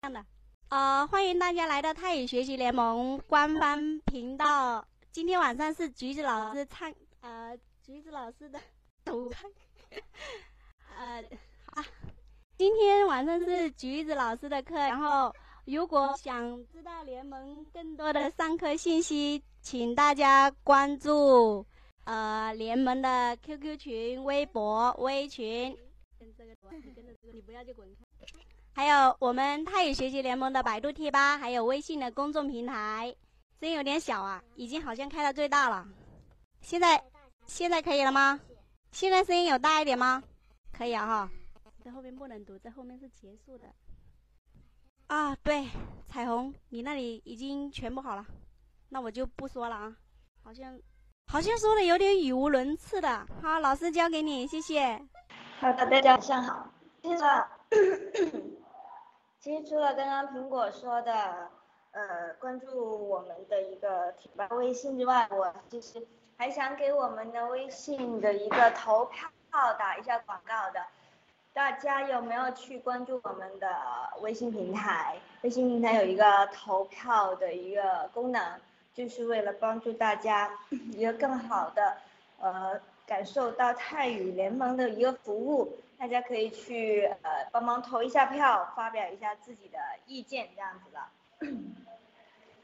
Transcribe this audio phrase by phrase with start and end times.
[0.00, 0.24] 这样的，
[0.68, 4.86] 呃，欢迎大家来到泰语学习联盟官方频道。
[5.10, 8.60] 今天晚上是橘子老师唱，呃，橘子老师的
[9.04, 9.50] 读唱，
[10.96, 11.24] 呃，
[11.74, 11.82] 好，
[12.56, 14.76] 今天晚上是橘子老师的课。
[14.76, 15.34] 然后，
[15.64, 21.66] 如果想知道联盟更多的上课信息，请大家关注
[22.04, 25.76] 呃联盟的 QQ 群、微博、微群。
[26.20, 28.07] 跟这个，跟着这个，你不要就滚开。
[28.78, 33.12] 还有我们泰语学习联盟的百度贴吧，还有微信的公众平台，
[33.58, 35.84] 声音有点小啊，已经好像开到最大了。
[36.60, 37.02] 现在
[37.44, 38.38] 现在可以了吗？
[38.92, 40.22] 现在声音有大一点吗？
[40.72, 41.30] 可以啊哈。
[41.82, 43.64] 这后面不能读，这后面是结束的。
[45.08, 45.66] 啊，对，
[46.08, 48.24] 彩虹，你那里已经全部好了，
[48.90, 49.96] 那我就不说了啊。
[50.44, 50.78] 好像
[51.26, 53.26] 好像说的有点语无伦次的。
[53.42, 55.04] 好，老师交给你，谢谢。
[55.58, 56.72] 好的，大家晚上好。
[57.02, 57.48] 现在。
[59.48, 61.48] 其实除了刚刚苹果说的，
[61.92, 64.12] 呃，关注我们的一个
[64.50, 69.26] 微信之外，我其实还想给我们的微信的一个投票
[69.78, 70.84] 打一下广告的。
[71.54, 73.74] 大家有没有去关注我们的
[74.20, 75.16] 微信平台？
[75.40, 78.60] 微信平台有一个投票的一个功能，
[78.92, 81.96] 就是为了帮助大家一个更好的
[82.38, 85.72] 呃感受到泰语联盟的一个服务。
[85.98, 91.00] 大家可以去呃帮忙投一下票，发表一下自己的意见，这样子的。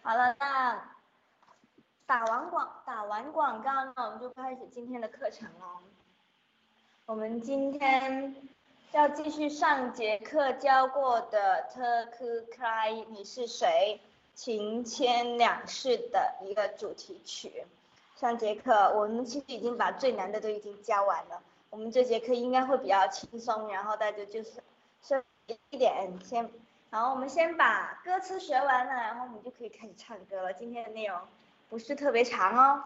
[0.02, 0.94] 好了，那
[2.06, 5.80] 打完广打完广告呢，我们就开始今天的课程了。
[7.06, 8.36] 我们今天
[8.92, 12.24] 要继续上节课教过的 t u r k
[12.56, 14.00] Cry 你是谁
[14.34, 17.64] 情牵两世的一个主题曲。
[18.14, 21.42] 上节课我们其实已经把最难的都已经教完了。
[21.74, 24.62] 我们这节课应该会比较轻松，然后大家就是
[25.00, 25.20] 稍
[25.70, 26.48] 一点先，
[26.88, 30.52] 然后我们先把歌词学完了，然后我们就可以开始唱歌了。
[30.52, 31.18] 今天的内容
[31.68, 32.84] 不是特别长哦，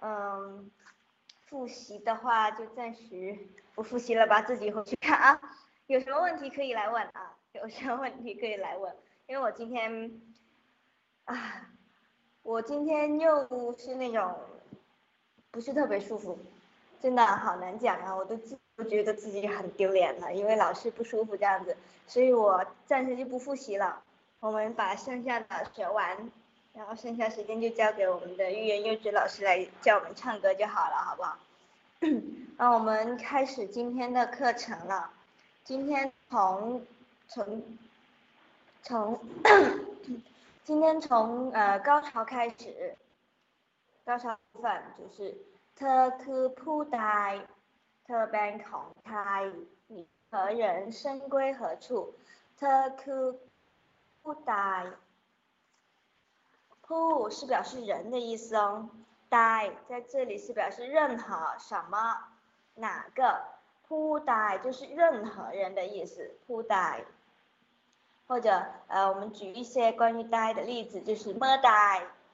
[0.00, 0.70] 嗯，
[1.44, 3.38] 复习的话就暂时
[3.74, 5.38] 不复习了吧，自己回去看啊。
[5.86, 8.96] 有什么问题可以来问啊，有什么问题可以来问，
[9.26, 10.22] 因为我今天
[11.26, 11.68] 啊，
[12.42, 14.34] 我今天又是那种
[15.50, 16.38] 不是特别舒服。
[17.04, 21.76] 真的好难讲啊，我都自都觉得自己很丢脸了，因为老是不舒服这样子，
[22.06, 24.02] 所以我暂时就不复习了。
[24.40, 26.30] 我们把剩下的学完，
[26.72, 31.38] 然后剩下时间就交给我们的寓言幼稚老师来教我们唱歌就好了，好不好？
[32.56, 35.10] 那我们开始今天的课程了。
[35.62, 36.86] 今天从
[37.28, 37.62] 从
[38.82, 39.20] 从
[40.64, 42.96] 今天从呃高潮开始，
[44.06, 45.36] 高潮部分就是。
[45.77, 47.03] เธอคือผู้ใด
[48.05, 49.19] เธอเป็นของใคร
[49.93, 51.01] 你何人身
[51.33, 51.87] 归何处
[52.57, 53.23] เธอคือ
[54.21, 54.55] ผู้ใด
[56.85, 58.89] ผู้是表示人的意思哦，
[59.29, 62.17] ใ在这里是表示任何什么
[62.75, 63.19] 哪个
[63.87, 71.73] ผู้ใ就是任何人的意思，ผู้ใ或者呃我们举一些关于ใ的例子，就是เมื่อใด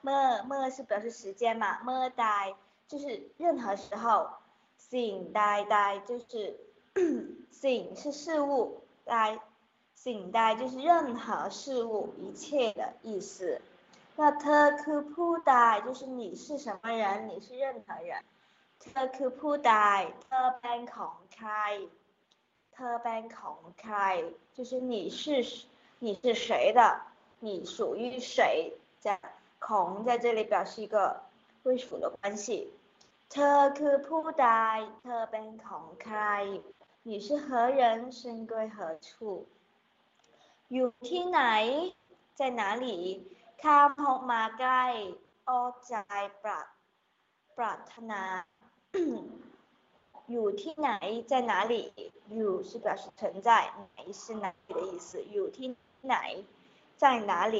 [0.02, 2.54] เมื่อเมื่อ是表示时间嘛，เมื่อใด
[2.91, 4.29] 就是任何时候
[4.77, 6.59] ，sing die die 就是
[7.49, 9.39] sing 是事物，die
[9.97, 13.61] sing die 就是任何事物一切的意思。
[14.17, 18.21] 那 t e k u p u die 就是你是什么人，你是任何人。
[18.77, 21.37] t e k u p u die t e b a n k o n g
[21.37, 21.87] k a i
[22.75, 25.65] t e b a n k o n g k a i 就是你是
[25.99, 26.99] 你是谁的，
[27.39, 28.73] 你属于谁？
[28.99, 29.17] 在
[29.59, 31.21] 孔在这里表示一个
[31.63, 32.73] 归属的关系。
[33.32, 34.48] เธอคือผู้ใด
[35.02, 36.20] เธอเป็นของใคร
[37.08, 38.76] 你是何人身归何
[39.06, 39.06] 处
[40.72, 41.40] อยู่ที่ไหน
[42.38, 42.86] 在哪里
[43.62, 44.84] ข้ามพกมาใกล้
[45.48, 45.94] อ้อใจ
[46.42, 46.66] ปราร
[47.56, 48.22] ปรารถนา
[50.30, 50.90] อยู่ที่ไหน
[51.30, 51.74] 在哪里
[52.34, 55.68] อยู่是表示存在ไหน是哪里的意思อยู่ที่
[56.06, 56.16] ไหน
[57.00, 57.56] 在哪里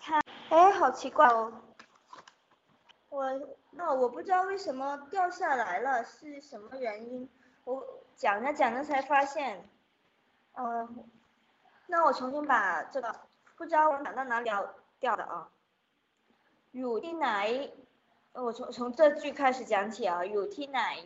[0.00, 0.22] 看
[0.52, 1.52] 哎好奇怪哦
[3.10, 3.18] 我
[3.76, 7.28] 那我不知道为什么掉下来了，是什么原因？
[7.64, 7.84] 我
[8.16, 9.68] 讲着讲着才发现，
[10.54, 11.08] 嗯，
[11.86, 13.14] 那我重新把这个，
[13.56, 15.48] 不知道我讲到哪里掉掉的啊？
[16.72, 17.70] 有ที่ไห
[18.34, 21.04] 我从从这句开始讲起啊，有ที่ไห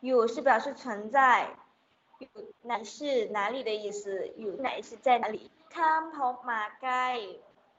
[0.00, 1.50] 有是表示存在，
[2.18, 2.28] 有
[2.62, 4.28] 乃是哪里的意思？
[4.36, 5.50] 有乃是在哪里？
[5.70, 6.16] ข้ามพ
[6.48, 7.06] มาใกล้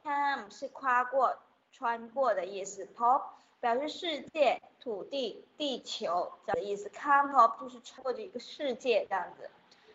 [0.04, 1.38] ข้าม是跨过、
[1.72, 3.22] 穿过的意思，พ
[3.61, 6.89] 表示世界土地地球的意思。
[6.89, 9.51] come up 就是穿过这一个世界这样子。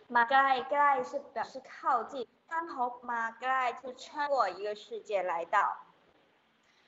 [0.10, 5.78] my guy guy 是表示靠近 come up my guy 就穿过一个世界来到。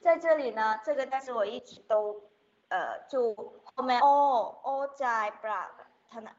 [0.02, 2.22] 在这里呢这个单词我一直都
[2.70, 3.34] 呃就
[3.64, 5.66] 后面 all all 在 bra
[6.08, 6.32] 它呢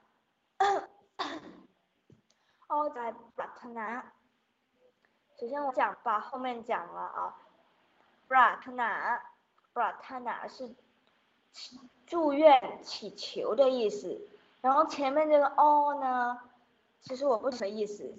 [2.69, 4.05] all 在 bra 它呢
[5.41, 7.37] 首先我讲把后面讲了啊。
[8.29, 8.85] Bra 它呢
[9.79, 10.75] 那 bra 他那是
[12.07, 14.21] 祝愿祈求的意思，
[14.61, 16.41] 然后前面这个哦呢，
[17.01, 18.15] 其实我不什么意思。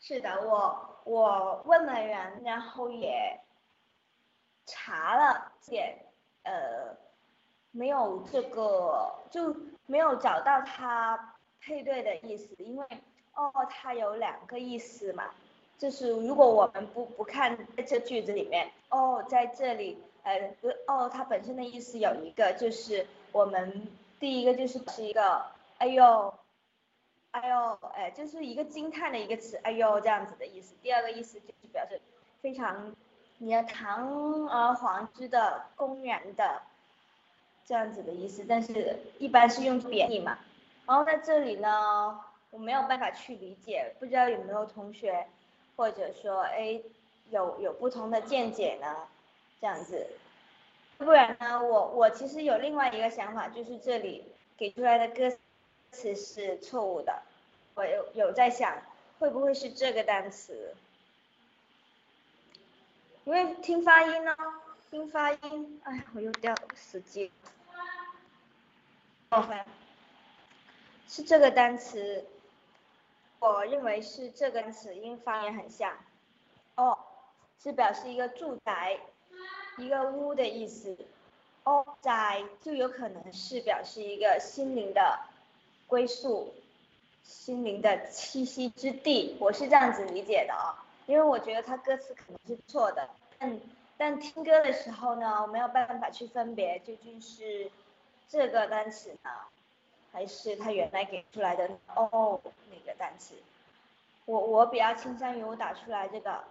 [0.00, 3.40] 是的，我我问了人，然后也
[4.66, 5.96] 查了点，
[6.42, 6.96] 呃，
[7.70, 9.54] 没有这个就
[9.86, 12.86] 没有找到它配对的意思，因为
[13.34, 15.30] 哦，它有两个意思嘛，
[15.78, 17.56] 就是如果我们不不看
[17.86, 23.88] 这句子里面，哦，在这里，呃，不，哦，它本身的意思有一个，就是我们
[24.20, 25.44] 第一个就是是一个，
[25.78, 26.32] 哎呦。
[27.32, 30.74] 哎呦，哎，就是一个惊叹的一个词，哎呦这样子的意思。
[30.82, 31.98] 第二个意思就是表示
[32.42, 32.94] 非常
[33.38, 36.60] 你要堂而皇之的、公然的
[37.64, 40.38] 这样子的意思，但是一般是用贬义嘛。
[40.84, 45.26] 然后在这里呢，我没有办法去理解，不知道有没有同学
[45.74, 46.82] 或者说哎
[47.32, 49.08] 有有不同的见解呢？
[49.60, 50.06] 这样子，
[50.98, 54.24] 不然呢，我我其实有另外一个想法，就是这里
[54.56, 55.36] 给出来的歌。
[55.94, 57.20] 词是错误的，
[57.74, 58.78] 我有有在想
[59.18, 60.74] 会不会是这个单词，
[63.24, 64.34] 因为听发音呢，
[64.90, 67.30] 听发音，哎，我又掉死机，
[69.28, 69.46] 哦，
[71.06, 72.24] 是这个单词，
[73.38, 75.94] 我认为是这个单词，因为发音很像，
[76.76, 76.98] 哦，
[77.62, 78.98] 是表示一个住宅，
[79.76, 80.96] 一个屋的意思，
[81.64, 85.20] 哦，宅就有可能是表示一个心灵的。
[85.88, 86.54] 归宿，
[87.22, 90.72] 心灵的栖息之地，我是这样子理解的啊，
[91.04, 93.60] 因为我觉得他歌词可能是错的，但
[93.98, 97.70] 但听歌的时候呢，我没有办法去分别究竟是
[98.26, 99.30] 这个单词呢，
[100.12, 103.34] 还是他原来给出来的哦那个单词，
[104.24, 106.42] 我我比较倾向于我打出来这个，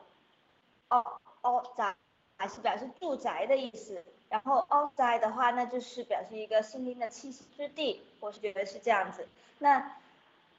[0.92, 1.96] 哦哦宅，
[2.38, 4.04] 还是表示住宅的意思。
[4.30, 9.28] 然后 outside 的话，那就是表示一个心灵的栖息之地，我是觉得是这样子。
[9.58, 9.94] 那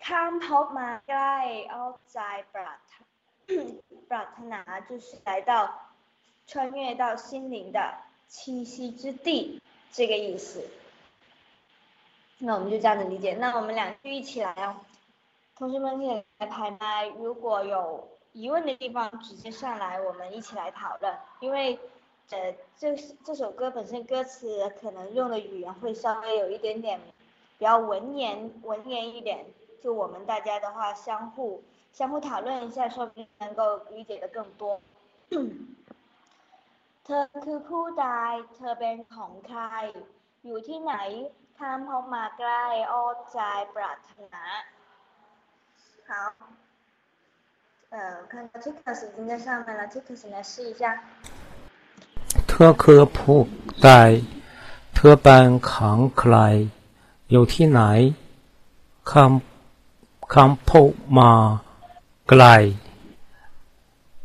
[0.03, 2.79] come home my guy outside brat
[4.09, 5.91] brat 哪就是来到
[6.47, 7.95] 穿越到心灵的
[8.29, 10.69] 栖息之地这个意思。
[12.39, 13.35] 那我们就这样子理解。
[13.35, 14.77] 那我们两句一起来哦，
[15.57, 21.80] 同学们可以来排麦，如果有疑问的地方直接上来，我们一起来讨论，因为。
[22.30, 22.94] 呃，这
[23.24, 27.00] 这首歌本身歌词可能用的语言会稍微有一点点
[27.58, 29.46] 比较文言文言一点，
[29.82, 34.82] 就我们大家的话相互相互讨论一下，说不定能够理解的更多。
[37.06, 38.06] เธอคือผู้ใด
[38.56, 39.62] เธอเป็นของใคร
[40.46, 40.94] อยู่ที่ไหน
[41.58, 43.40] ข้ามพบมาใกล้อ้อใจ
[43.76, 44.44] ปรารถนา
[46.08, 46.12] 好，
[47.92, 47.98] 呃，
[48.32, 50.84] 看到 Tickets 已经在上面了，Tickets 来试一下。
[52.48, 53.40] เธอคือผู้
[53.84, 53.90] ใด
[54.94, 56.36] เธอเป็นของใคร
[57.32, 57.82] อยู่ที่ไหน
[59.12, 61.32] คำคำพูดมา
[62.30, 62.44] ไกล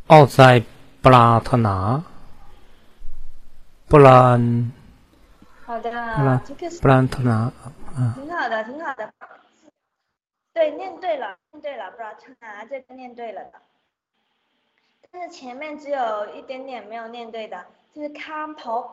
[0.08, 0.40] เอาใจ
[1.04, 1.76] ปรารถนา
[3.90, 4.40] ปราน
[5.66, 5.88] 好的，
[6.48, 7.36] 这个是ปรารถนา
[8.16, 9.00] 挺好的，挺好的。
[10.57, 13.61] 对，念对了，念对了，不知道唱啊，这个念对了的。
[15.11, 18.89] 但是前面只有一点点没有念对的，就是 come pop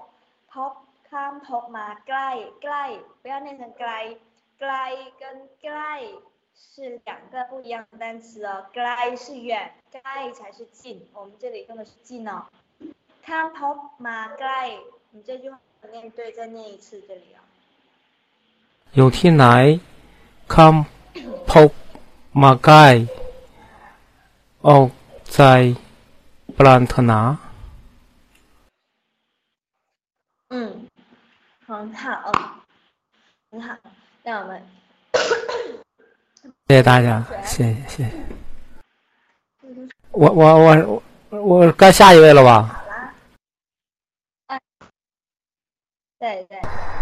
[0.52, 0.76] pop
[1.08, 4.18] come pop 嘛，gly gly 不要念成 gly
[4.58, 6.20] gly 跟 gly
[6.54, 12.44] 是两个不一样的单词哦，gly 是远，gly 才是近，我们这里用的是近哦。
[13.24, 14.80] come pop 嘛 gly，
[15.12, 15.58] 你这句话
[15.90, 17.40] 念对，再念一次这里啊。
[18.92, 19.80] 有天来
[20.46, 20.84] ，come。
[21.53, 21.69] หนคำพบ
[22.41, 22.85] มาใกล้
[24.67, 24.87] ออก
[25.33, 25.41] ใจ
[26.57, 27.19] ปรารถนา
[31.71, 32.33] 很好，
[33.51, 33.77] 很好，
[34.23, 34.51] 那我们
[36.67, 38.11] 谢谢大家，谢谢谢谢。
[40.11, 42.51] 我我我我该下一位了吧？
[42.63, 43.13] 好啦，
[44.47, 44.59] 哎，
[46.19, 46.92] 对对。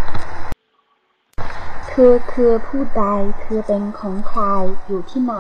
[1.92, 3.04] เธอคือผู้ใด
[3.40, 4.44] เธอเป็นของใคร
[4.88, 5.34] อยู่ที่ไหน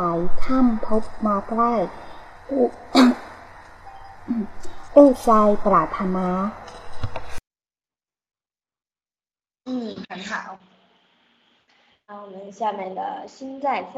[0.43, 1.73] ข้ามพบมาใกล้
[4.91, 5.29] โอ้ใจ
[5.65, 6.27] ปรารถนา
[9.69, 9.71] 嗯，
[10.09, 10.31] 很好。
[12.07, 13.95] 那我们下面的心在飞。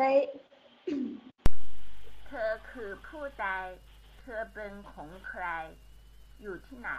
[2.30, 3.48] ธอคือผู้ใด
[4.20, 5.46] เธอเป็นของใคร
[6.42, 6.92] อยู่ที่ไหน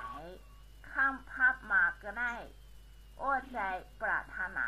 [0.91, 2.35] ข้ามภาพมาก็ได้
[3.19, 3.59] โอ้ใจ
[4.03, 4.67] ปรารถนา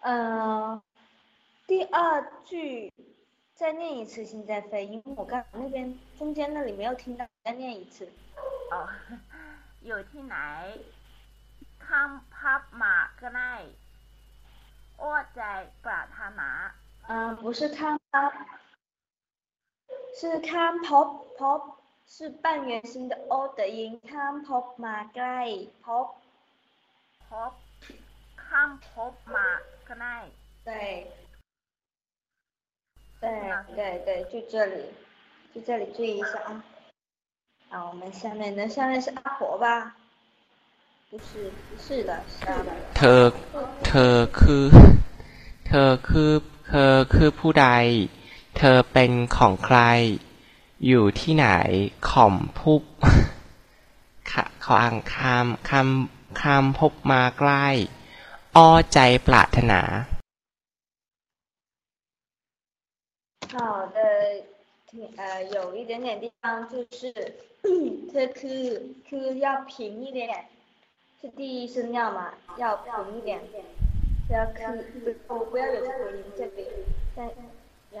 [0.00, 0.82] 呃，
[1.66, 1.98] 第二
[2.44, 2.92] 句
[3.54, 8.08] 再念一次心在飞，因为我刚那边中间那里没有听到，再念一次。
[8.72, 8.80] อ๋อ
[9.84, 10.36] อยู่ที่ไหน
[11.86, 13.54] ข้ามภาพมาก็ได้
[14.98, 15.40] โอ้ใจ
[15.84, 16.50] ปรารถนา
[17.10, 18.32] 嗯，不是看 pop，
[20.18, 21.08] 是看 pop
[21.38, 21.62] pop，
[22.06, 26.08] 是半圆形的 o 的音，看 pop 嘛 g l pop，
[27.26, 27.52] พบ
[28.44, 29.46] ข้ามพบมา
[29.88, 30.16] ก็ได้
[30.66, 30.68] 对，
[33.22, 33.24] 对
[33.76, 34.76] 对对，就这里，
[35.52, 36.50] 就这里注意一下啊。
[37.70, 39.66] 好，我们下面呢，下面是阿婆吧？
[41.10, 42.66] 不是，不是的，是阿婆。
[42.96, 43.22] เธอ
[43.86, 44.66] เธอคือ
[45.66, 46.32] เธอคือ
[46.68, 47.68] เธอคือผู้ใด
[48.56, 49.78] เธอเป็นของใคร
[50.86, 51.48] อยู่ที่ไหน
[52.10, 52.82] ข่อมพุบ
[54.32, 57.66] ค่ะเขาอ่างคามคำคำพบมาใกล้
[58.56, 59.80] อ้อใจปรารถนา
[63.54, 63.98] 好的，
[64.86, 67.12] 挺呃，有一点点地方就是
[68.10, 68.40] 特科
[69.08, 70.46] 科要平一点，
[71.20, 73.40] 是第一声要嘛，要平一点，
[74.26, 74.58] 不要科
[75.04, 76.66] 不哦不要有口音这里，
[77.14, 77.30] 再
[77.90, 78.00] 然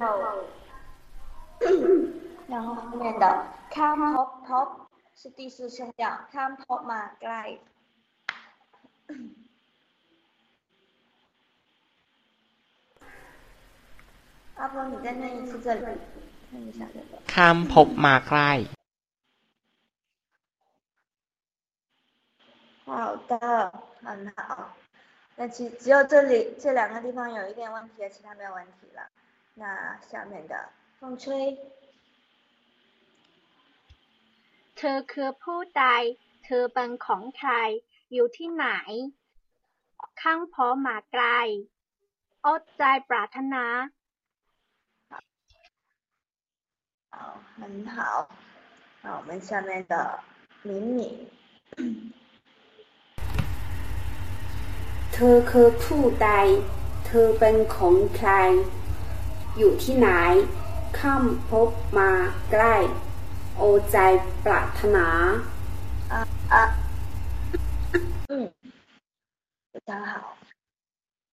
[0.00, 0.44] 后
[2.48, 4.68] 然后后面的 come pop pop
[5.14, 7.60] 是第四声调，come pop 嘛 glide。
[14.56, 15.86] 阿波，你再念一次这里，
[16.50, 17.12] 看一下这个。
[17.32, 18.50] ข้ามพบมาใกล้
[22.86, 22.90] 好
[23.30, 23.32] 的，
[24.04, 24.36] 很好。
[25.36, 29.00] 那其只有这里这两个地方有一点问题了，其他没有问题了。
[29.54, 30.54] 那下面的
[30.98, 31.24] 风吹，
[34.76, 35.84] เธอคือผู้ใด
[36.44, 37.52] เธอเป็นของใคร
[38.12, 38.68] อยู่ที่ไหน
[40.22, 41.24] ข้างพอมาไกล
[42.46, 43.64] อดใจปรารถนา
[47.16, 47.16] 好，
[47.58, 48.28] 很好。
[49.02, 49.94] 好，我们下面的
[50.62, 51.28] 敏敏，
[55.12, 56.28] เธอคือผู้ใด
[57.06, 58.30] เธอเป็นของใคร
[59.58, 60.08] อยู่ที่ไหน
[60.98, 62.10] ข้ามพบมา
[62.50, 62.76] ใกล้
[63.56, 63.96] โอใจ
[64.44, 65.06] ปรารถนา
[68.28, 68.32] 嗯，
[69.72, 70.36] 非常好，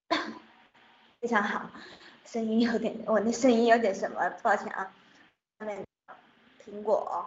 [1.20, 1.70] 非常好。
[2.26, 4.88] 声音有点，我的声音有点什么，抱歉啊。
[5.65, 7.27] 苹果，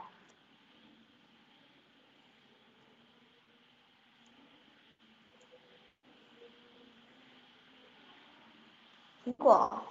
[9.25, 9.84] 苹果，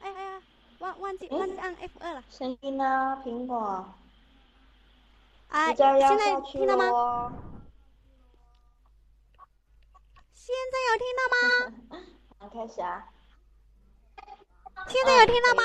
[0.00, 0.42] 哎哎呀，
[0.80, 2.22] 忘忘记忘记按 F 二了。
[2.28, 3.22] 声音呢？
[3.24, 3.94] 苹果，
[5.48, 7.32] 啊，比较要现在听到吗？
[10.34, 12.02] 现在有听到吗？
[12.38, 13.08] 好，开始啊。
[14.87, 15.63] 现在有听到吗？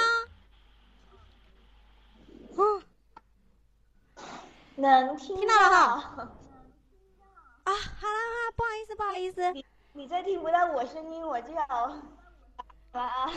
[2.57, 2.83] 哦
[4.77, 6.23] 能听听到了哈到。
[7.65, 11.67] 啊，好了好了，不好意思不好意思，你你再听不到我声音，我就要
[12.93, 13.31] 完啊。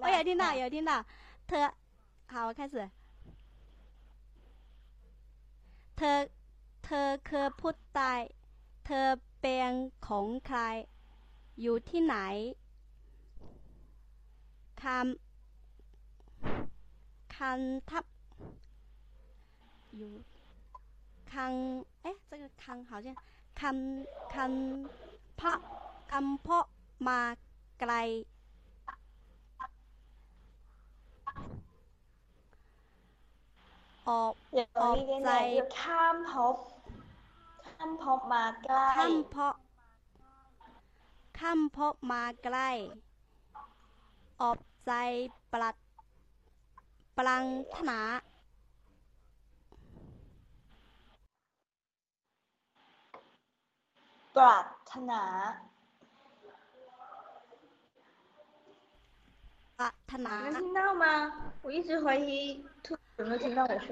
[0.00, 1.04] 我 有听到有听到，
[1.46, 1.72] เธอ
[2.26, 2.90] 好，我开始。
[5.96, 6.28] เธอ
[6.82, 8.00] เธอคือผู้ใด
[8.84, 9.06] เธอ
[9.40, 9.72] เป็น
[10.06, 10.58] ของใคร
[11.60, 12.16] อยู่ที่ไหน
[14.82, 14.94] คำ
[17.36, 18.04] คันทับ
[19.96, 20.12] อยู่
[21.32, 21.52] คัง
[22.04, 23.06] 哎，这个คัง好像
[23.60, 23.76] คัน
[24.34, 24.52] คัน
[25.40, 25.52] พระ
[26.10, 26.64] คำเพาะ
[27.06, 27.20] มา
[27.80, 27.92] ไกล
[34.08, 34.60] ออก 有
[34.96, 35.78] 一点点，就看
[36.28, 36.30] 婆，
[37.64, 37.66] 看
[38.00, 38.32] 婆嘛
[38.96, 39.54] ข้าม 该， เพาะ
[41.38, 42.68] ข้ามเพาะมาใกล้
[44.40, 44.92] ออบ ใจ
[45.52, 45.74] ปลัด
[47.16, 48.00] ปลังถนา
[54.36, 55.22] ปรารถนา
[59.78, 61.04] ปรารถนา 能听到吗？
[61.62, 63.88] 我一直怀疑兔有没有听到我说。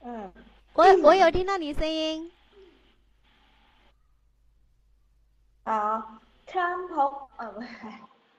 [0.00, 0.32] 嗯，
[0.74, 2.30] 我我有听到你声音，
[5.64, 7.60] 好，看婆，呃，不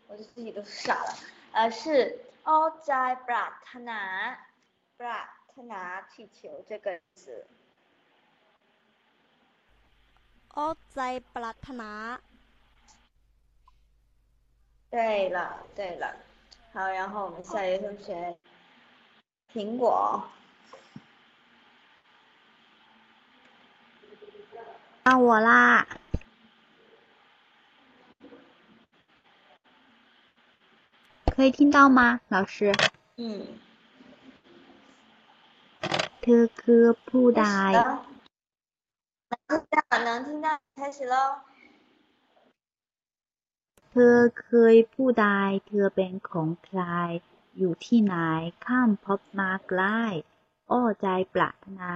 [0.09, 1.19] 我自己都傻了
[1.53, 4.37] 呃是 all day black pana
[4.99, 7.47] black pana 气球这个词
[10.51, 12.19] all day black pana
[14.91, 16.15] 对了对了
[16.73, 18.37] 好然后我们下一位同学
[19.53, 20.23] 苹果
[25.03, 25.87] 到我啦
[31.36, 32.74] 可以听到吗，老师？
[33.18, 33.22] 嗯。
[36.22, 37.46] เธอคือผู้ใด
[39.48, 39.78] 能听到，
[40.08, 41.16] 能听到，开始喽。
[43.90, 45.28] เธอเคยผู้ใด
[45.68, 46.82] เธอเป็นของใคร
[47.58, 48.16] อยู่ที่ไหน
[48.66, 50.02] ข้ามพบมาใกล้
[50.72, 51.94] อ้อใจปรารถนา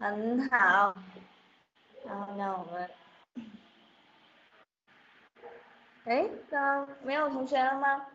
[0.00, 0.04] 很
[0.48, 0.94] 好，
[2.05, 2.89] 然后呢，我们，
[6.05, 8.07] 哎，刚刚没有同学了吗？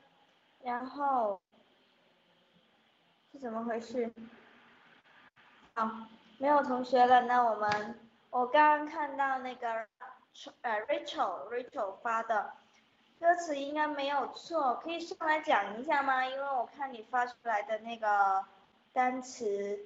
[0.62, 1.40] 然后
[3.32, 4.12] 是怎么回事？
[5.74, 5.90] 好，
[6.38, 7.98] 没有同学了，那我们，
[8.30, 9.86] 我刚刚看到那个
[10.62, 12.52] 呃 Rachel Rachel 发的
[13.18, 16.26] 歌词应该没有错，可以上来讲一下吗？
[16.26, 18.44] 因为我看你发出来的那个
[18.92, 19.78] 单词。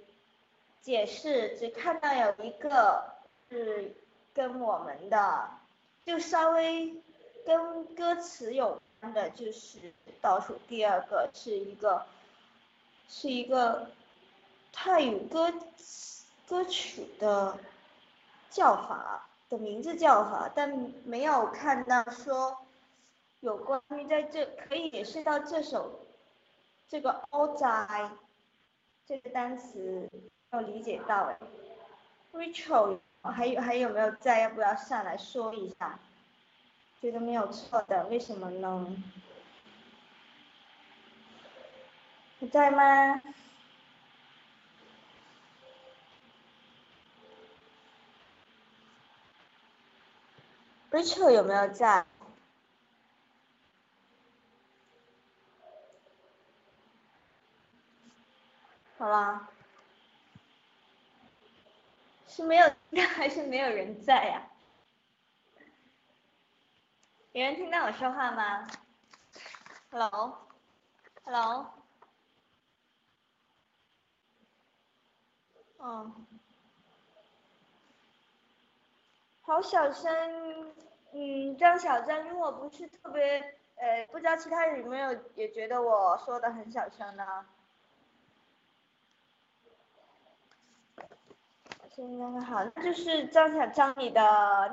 [0.82, 3.14] 解释只看到有一个
[3.52, 3.94] 是
[4.32, 5.50] 跟我们的，
[6.06, 7.02] 就稍微
[7.44, 9.92] 跟歌词有关的，就是
[10.22, 12.06] 倒数第二个是一个
[13.10, 13.90] 是一个
[14.72, 15.52] 泰语歌
[16.48, 17.58] 歌曲的
[18.48, 22.56] 叫法的名字叫法，但没有看到说
[23.40, 26.00] 有关于在这可以解释到这首
[26.88, 28.10] 这个 all 仔
[29.04, 30.08] 这个单词。
[30.52, 31.38] 要理解到哎
[33.22, 34.40] ，Rachel 还有还有没有在？
[34.40, 35.98] 要不要上来说一下？
[37.00, 38.86] 觉得没有错的，为什么呢？
[42.38, 43.20] 你在吗
[50.90, 52.04] ？Rachel 有没有在？
[58.98, 59.51] 好啦。
[62.34, 62.66] 是没有
[63.14, 64.42] 还是没有人在呀？
[67.32, 68.66] 有人听到我说话吗
[69.90, 71.66] ？Hello，Hello，
[75.76, 76.10] 哦，
[79.42, 80.72] 好小声，
[81.12, 87.46] 嗯，张小张，如果不是特别，呃，不知道其他人有没有也觉得我说的很小声呢？
[91.94, 94.22] 声音刚刚好，那就是张小张你的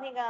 [0.02, 0.22] 那个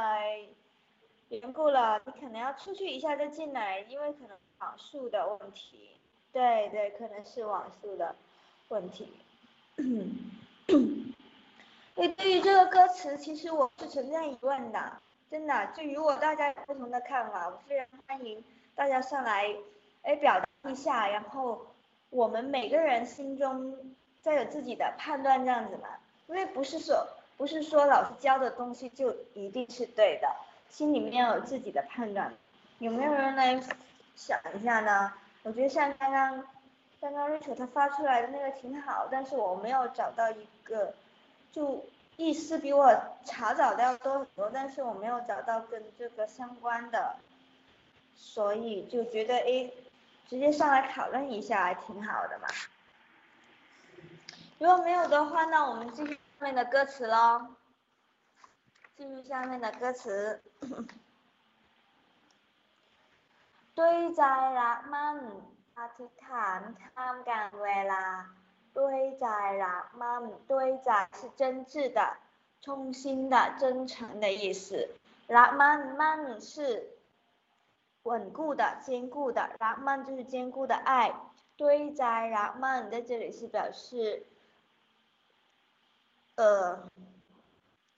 [1.28, 5.90] 缘故了，你可能要出去一下再进来，因为可能网速的问题。
[6.32, 8.16] 对对，可能是网速的
[8.70, 9.12] 问题。
[11.94, 15.00] 对，对于这个歌词，其实我是存在疑问的，
[15.30, 15.68] 真的。
[15.68, 18.42] 就如果大家有不同的看法，我非常欢迎
[18.74, 19.46] 大家上来，
[20.02, 21.68] 哎，表达一下，然后
[22.08, 25.88] 我们每个人心中再有自己的判断，这样子嘛。
[26.30, 30.32] 因为不是说不是说老师教的东西就一定是对的，
[30.68, 32.32] 心里面要有自己的判断。
[32.78, 33.60] 有没有人来
[34.14, 35.12] 想一下呢？
[35.42, 36.44] 我觉得像刚刚
[37.00, 40.94] 刚刚 Rachel 他发出来的那个挺好，但是我没有找到一个，
[41.50, 41.84] 就
[42.16, 47.16] 意思比我查找的要多很多，但是我没有找到跟这个相关的，
[48.14, 49.68] 所以就觉得哎，
[50.28, 52.46] 直接上来讨论一下还挺好的嘛。
[54.59, 57.55] 如果没有的话，那我们继续下面的歌词喽。
[58.97, 60.41] 继续下面的歌词。
[63.75, 64.21] 对ใจ
[64.61, 65.17] รักมั่น
[65.77, 68.05] อธิษฐานข้ามกันเวลา
[68.73, 68.79] 对
[69.19, 69.25] ใจ
[69.63, 70.53] รักมั่น对
[70.85, 71.99] ใจ是真挚的、
[72.61, 74.87] 衷心的、真诚的意思。
[75.27, 76.53] รักมั่นมั่น是
[78.03, 81.13] 稳固的、坚固的，รักมั่น就是坚固的爱。
[81.57, 84.25] 对ใจรักมั่น在这里是表示。
[86.40, 86.88] 呃，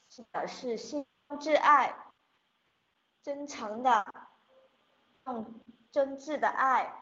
[0.08, 1.94] 是表示心挚爱，
[3.22, 4.04] 真诚的，
[5.26, 5.60] 用
[5.92, 6.92] 真挚的爱。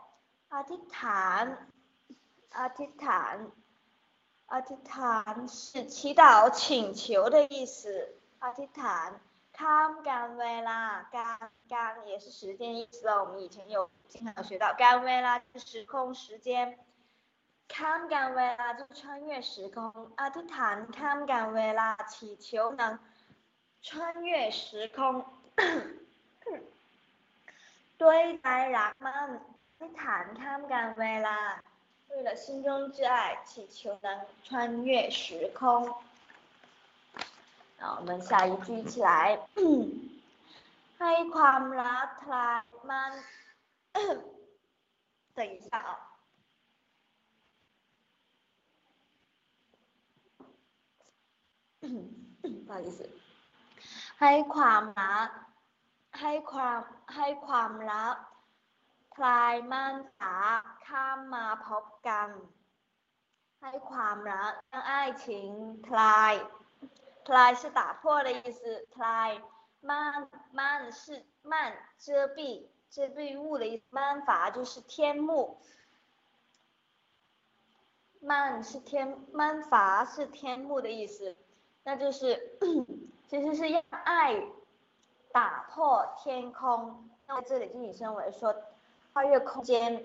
[0.48, 1.66] 阿提坦，
[2.50, 3.50] 阿提坦，
[4.44, 8.18] 阿提坦是祈祷、请求的意思。
[8.40, 9.18] 阿提坦，
[9.50, 13.24] 康甘维拉，甘甘也是时间意思了。
[13.24, 16.78] 我们以前有经常学到，甘维拉是时空、时间。
[17.75, 19.77] ข้ามการเวลา就穿越时空
[20.19, 22.47] อธิษฐานข้ามการเวลา祈求
[22.79, 22.81] 能
[23.87, 23.89] 穿
[24.27, 24.97] 越时空
[28.01, 29.29] ด้วยใจรักมั่น
[29.79, 31.39] อธิษฐานข้ามการเวลา
[32.09, 35.93] 为了心中之爱，祈求能穿越时空。
[37.77, 39.39] 那我们下一句一起来。
[40.99, 43.11] ให้ความรักคลายมัน
[45.35, 46.08] 等一下啊。
[52.65, 53.09] 不好意思。
[54.21, 55.29] ให้ความรัก
[56.21, 56.79] ให้ความ
[57.15, 58.15] ให้ความรัก
[59.15, 60.37] คลายมันฟ้า
[60.87, 62.29] ข้ามมาพบกัน
[63.61, 64.93] ให้ความรัก让爱
[65.23, 65.25] 情
[65.87, 66.33] คลาย
[67.27, 68.61] คลาย是打破的意思
[68.95, 69.29] คลาย
[69.89, 69.91] 漫
[70.51, 71.03] 漫是
[71.51, 71.53] 漫
[72.05, 72.37] 遮蔽
[72.89, 75.59] 遮蔽物的意思，漫法就是天幕，
[78.21, 81.35] 漫是天漫法是天幕的意思，
[81.83, 82.57] 那就是
[83.27, 84.41] 其实是让爱
[85.31, 87.09] 打破天空。
[87.27, 88.55] 那这里就引申为说
[89.13, 90.03] 跨越空间，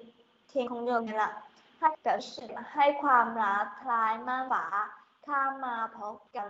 [0.49, 1.45] 天空就没了。
[1.79, 4.65] 它表示ให้ความรักคลายมันฟ้า
[5.27, 6.49] ข้ามมาพบกัน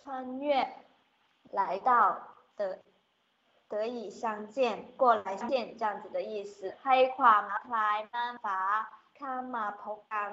[0.00, 0.68] 穿越
[1.52, 1.90] 来到
[2.58, 2.78] 的
[3.68, 6.74] 得以相见，过来相见这样子的意思。
[6.82, 8.58] ให้ความรักคลายมันฟ้า
[9.18, 10.30] ข้ามมาพบกัน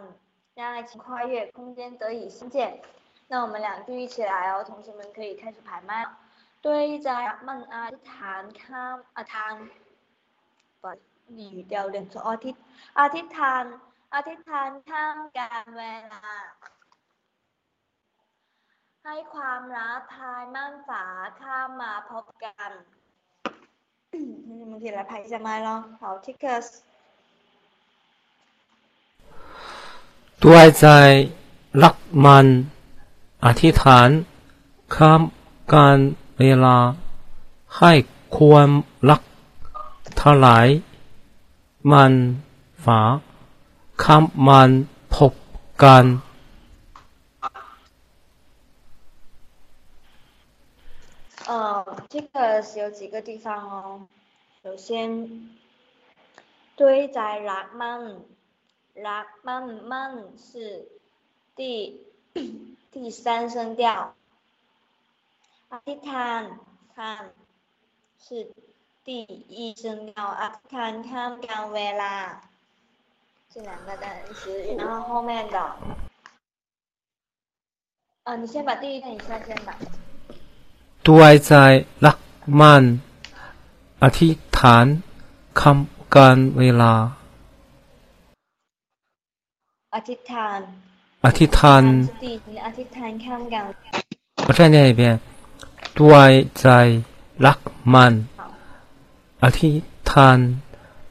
[0.55, 2.81] 让爱情跨越空间得以相见。
[3.27, 6.05] 那我们两句一起来哦，同学们可以开始排麦。
[6.61, 7.09] 对在
[7.47, 9.53] มันอธิษฐานข้ามอทาน
[10.81, 10.83] 不
[11.37, 12.21] 你语调有点错。
[12.27, 12.51] อธิ
[12.99, 13.63] อธิษฐาน
[14.13, 15.81] อธิษฐานข้ามการเว
[16.13, 16.25] ลา
[19.03, 21.05] ให้ความรักทายมั่นฝา
[21.41, 22.71] ข้ามมาพบกัน
[24.59, 25.67] 你们可以来拍一下麦咯。
[25.99, 26.67] 好，Tickers。
[30.43, 30.85] ด้วยใจ
[31.83, 31.95] รัก
[32.25, 32.47] มัน
[33.45, 34.09] อธิษฐาน
[34.95, 35.21] ข้าม
[35.73, 35.97] การ
[36.39, 36.77] เวลา
[37.77, 37.91] ให้
[38.37, 38.69] ความ
[39.09, 39.21] รัก
[40.19, 40.67] ทลาย
[41.91, 42.13] มัน
[42.83, 43.01] ฝา
[44.03, 44.69] ข้ามมัน
[45.15, 45.33] พบ
[45.83, 46.05] กัน
[51.49, 51.53] 呃，
[52.09, 53.73] 这个是有几个地方哦。
[54.63, 54.87] 首先，
[56.77, 57.19] 堆在
[57.51, 58.01] รักมัน
[59.07, 60.11] รักมันมัน
[60.47, 60.49] 是
[61.57, 61.61] 第
[62.95, 64.13] 第三声调，
[65.71, 66.41] อธิษฐาน
[66.95, 67.21] ทาน
[68.25, 68.27] 是
[69.05, 69.09] 第
[69.57, 72.15] 一声调，อธิษฐานข้ามการเวลา
[73.53, 74.05] 这两个单
[74.39, 74.41] 词，
[74.79, 75.57] 然后后面的，
[78.23, 79.69] 啊，你先把第一遍一下先吧。
[81.07, 81.51] ด้วยใจ
[82.05, 82.17] รัก
[82.59, 82.83] มัน
[84.03, 84.85] อธิษฐาน
[85.61, 86.93] คำการเวลา
[89.95, 90.59] อธิษฐาน
[91.25, 93.65] อธิษฐาน 是第一，อธิษฐานข้ามกัน
[94.47, 95.01] 我再念一遍
[95.97, 96.65] ด้วยใจ
[97.45, 97.59] รัก
[97.93, 98.13] มัน
[99.43, 99.77] อธิษ
[100.09, 100.37] ฐาน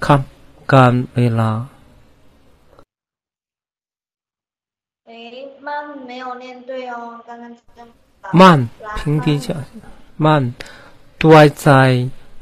[0.06, 1.50] คำการเวลา
[5.10, 5.12] 诶，
[5.66, 5.68] 慢
[6.08, 6.94] 没有念对哦，
[7.28, 7.78] 刚刚真的
[8.40, 8.58] มัน
[8.98, 9.46] 平地叫
[10.24, 10.42] มัน
[11.20, 11.66] ด้วยใจ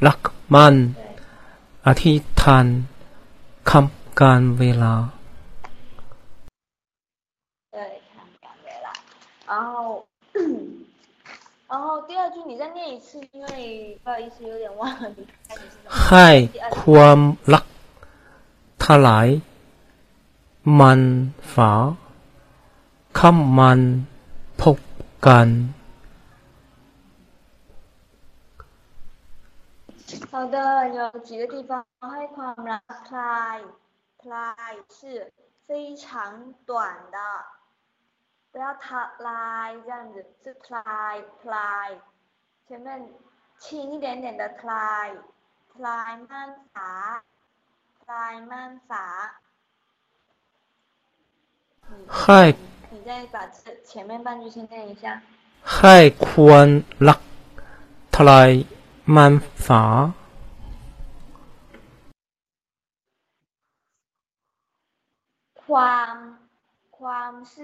[0.07, 0.21] รัก
[0.55, 0.75] มัน
[1.87, 2.67] อธิษฐาน
[3.71, 4.95] คำการเวลา
[9.53, 10.07] 然后，
[11.71, 15.91] 然后第二句你再念一次，因为不好意思，有点忘了你开始是怎么。
[16.07, 16.29] ให้
[16.79, 17.21] ความ
[17.53, 17.65] รัก
[18.83, 19.29] ทลาย
[20.81, 21.01] มัน
[21.53, 21.73] ฝา
[23.19, 23.81] ข้ามมัน
[24.63, 24.77] พบ
[25.27, 25.49] กัน
[30.33, 30.57] 好的，
[30.97, 31.71] 有几个地方
[32.13, 33.59] ให้ความรักคลาย
[34.23, 35.01] คลาย是
[35.67, 36.05] 非常
[36.69, 36.73] 短
[37.15, 37.19] 的，
[38.53, 41.89] 不要它来这样子，是คลายคลาย
[42.67, 42.87] 前面
[43.59, 45.09] 轻一点点的คลาย
[45.75, 46.91] คลายม่านฝา
[48.05, 49.07] คลายม่านฝา。
[52.19, 52.41] ให้
[52.93, 55.05] 你再把这前面半句先念一下。
[55.77, 55.97] ให้
[56.29, 56.67] ควร
[57.09, 57.21] รัก
[58.15, 58.51] ทลาย
[59.15, 59.85] มันฝา
[65.63, 66.17] ความ
[66.99, 67.55] ความ是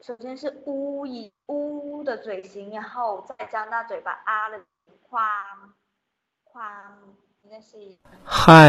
[0.00, 4.62] 首首先是呜以呜的嘴型，然后再加那嘴巴啊的
[5.08, 5.74] ความ
[6.44, 6.90] ความ
[7.42, 8.00] 你再试一下。
[8.24, 8.64] ให้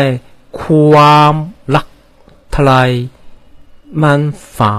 [0.60, 1.36] ความ
[1.76, 1.88] รัก
[2.54, 2.92] ทลาย
[4.02, 4.22] มัน
[4.56, 4.74] ฝา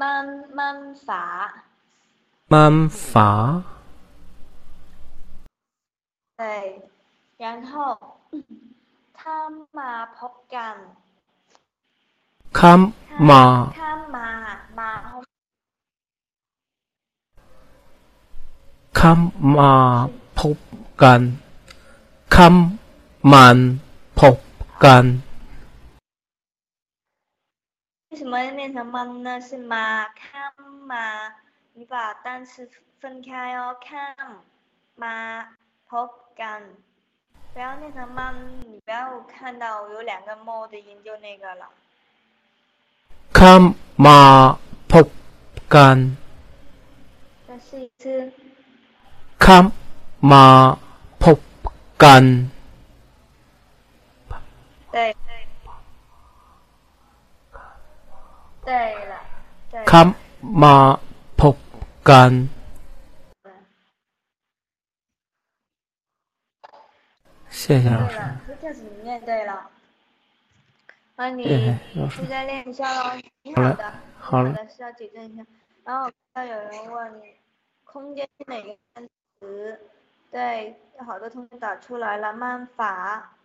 [0.00, 0.26] มัน
[0.58, 1.24] มันฝา
[2.52, 2.76] มัน
[3.10, 3.30] ฝา
[6.38, 6.42] 对，
[7.42, 7.72] 然后
[9.18, 10.76] ข้ามมาพบกัน
[12.58, 12.80] ข้าม
[13.30, 13.42] มา
[13.80, 14.28] ข้ามมา
[14.78, 15.12] มา后
[18.98, 19.20] ข้าม
[19.58, 19.72] มา
[20.40, 20.56] พบ
[21.02, 21.20] กัน
[22.34, 22.54] ข้าม
[23.32, 23.58] มัน
[24.20, 24.36] พบ
[24.84, 25.04] กัน
[28.10, 29.28] 为什么念成man 呢？
[29.46, 29.86] 是มา
[30.22, 30.54] ข้าม
[30.90, 31.06] มา，
[31.76, 32.50] 你把单词
[33.00, 34.28] 分开哦，ข้าม
[35.02, 35.16] มา
[35.90, 36.08] พบ
[36.40, 36.62] กัน，
[37.52, 38.34] 不要念成 man，
[38.70, 41.64] 你不要看到有两个 mo 的音就那个了。
[43.38, 43.62] ข้าม
[44.06, 44.20] มา
[44.92, 45.06] พบ
[45.74, 45.96] กัน
[47.48, 48.04] 再试一次，
[49.44, 49.64] ข้าม
[50.30, 50.46] มา
[51.22, 51.38] พบ
[52.02, 52.24] กัน
[54.94, 55.30] 对对，
[58.66, 58.70] 对
[59.10, 59.14] 了，
[59.72, 59.74] 对。
[59.90, 60.08] ข้าม
[60.62, 60.76] มา
[61.40, 61.56] พบ
[62.08, 62.32] กัน
[67.50, 68.16] 谢谢老师。
[68.16, 69.52] 对了，这样子你念对了。
[71.19, 73.19] 那你哎老师你再练一下喽。
[73.41, 75.43] 挺好的，好的，是要纠正一下。
[75.83, 77.33] 然后我看到有人问你，
[77.83, 79.79] 空间是哪个单词？
[80.29, 83.35] 对，有好多同学打出来了，慢法。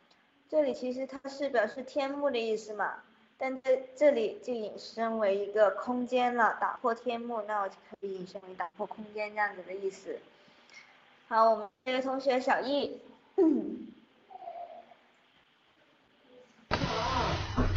[0.51, 2.97] 这里其实它是表示天幕的意思嘛，
[3.39, 10.19] 但这这里就引申为一个空间了，打破天幕，那我就可以引申为打破空间这样子的意思。
[11.27, 13.01] 好，我们这位同学小易。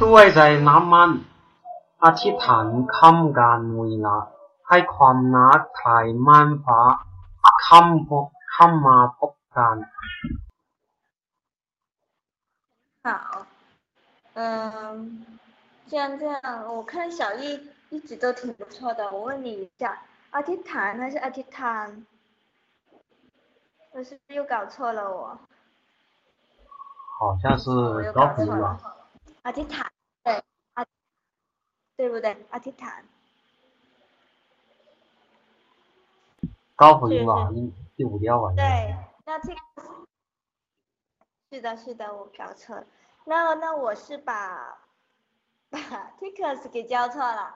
[0.00, 1.10] ด้วยใจน้ำมัน
[2.04, 2.66] อธิษฐาน
[2.96, 4.16] ค่ำการเวลา
[4.68, 6.80] ให้ความรักคลายม่านฟ้า
[7.66, 9.76] ค่ำพบค่ำมาพบกัน
[13.02, 13.08] 好，
[14.34, 15.24] 嗯，
[15.88, 16.38] 这样这样，
[16.74, 17.42] 我看小易
[17.88, 19.10] 一直都挺不错的。
[19.10, 19.98] 我问你一下，
[20.30, 22.04] 阿提坦还是阿提坦？
[23.92, 25.38] 我是不是又搞错了我？
[27.18, 28.26] 好像是我又高
[29.45, 29.91] 阿提坦，
[30.23, 30.83] 对，阿，
[31.95, 32.35] 对不对？
[32.49, 33.05] 阿提坦，
[36.75, 38.51] 高普音吧，音第五调吧。
[38.55, 39.59] 对，那这个
[41.51, 42.87] 是的，是的，我搞错了。
[43.25, 44.79] 那那我是把
[45.69, 45.79] 把
[46.19, 47.55] tickets 给教错了。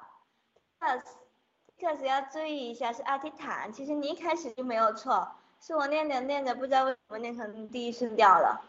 [1.80, 5.28] Ticus 要注意一下是阿提坦，其实你一开始就没有错，
[5.60, 8.62] 是我念着念着不知道为什么念成第一声调了。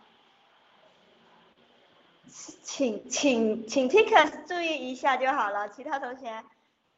[2.63, 6.44] 请请请 Ticus 注意一下就好了，其他同学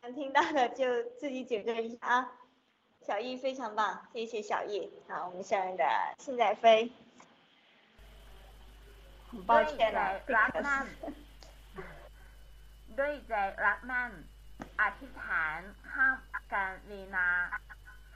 [0.01, 2.31] 能听到的就自己纠正一下啊。
[3.05, 4.91] 小易非常棒，谢谢小易。
[5.07, 5.83] 好，我们下面的
[6.19, 6.91] 信仔飞。
[9.29, 9.99] 很抱ด้วยใจ 歉了
[10.35, 10.85] รัก ，Ticus มั่น
[12.97, 13.33] ด้วยใจ
[13.65, 14.11] รักมั่น
[14.81, 15.59] อธิษฐาน
[15.91, 16.15] ข้าม
[16.53, 17.29] การเวลา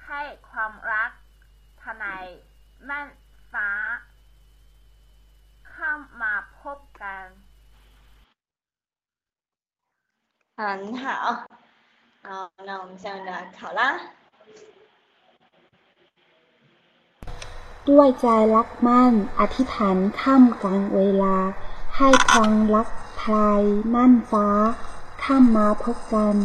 [0.05, 1.11] ให้ความรัก
[1.81, 2.25] ทนาย
[2.89, 3.07] ม่าน
[3.51, 3.67] ฟ้า
[5.75, 7.25] ข้ามมาพบกัน
[10.57, 10.61] 很
[11.01, 11.05] 好。
[12.23, 13.81] 好，那我们下面的考拉。
[17.89, 21.37] ด้วยใจรักมั่น อธิษฐานข้ามกลางเวลา
[21.97, 22.87] ให้ความรัก
[23.19, 23.61] พลาย
[23.93, 24.47] ม่านฟ้า
[25.23, 26.35] ข้ามมาพบกัน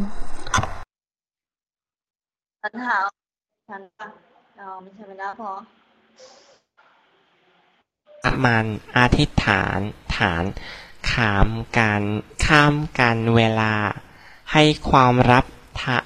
[2.62, 2.88] 很好，
[3.68, 4.00] 很棒。
[4.56, 5.34] 那我们下面的阿
[8.20, 8.20] 婆。
[8.44, 8.64] มัน
[8.96, 9.78] อธิษฐาน
[10.16, 10.44] ฐาน
[11.10, 12.02] ขามการ
[12.46, 13.74] ข้ามกันเวลา
[14.52, 15.44] ให้ความรับ
[15.80, 15.96] ทะ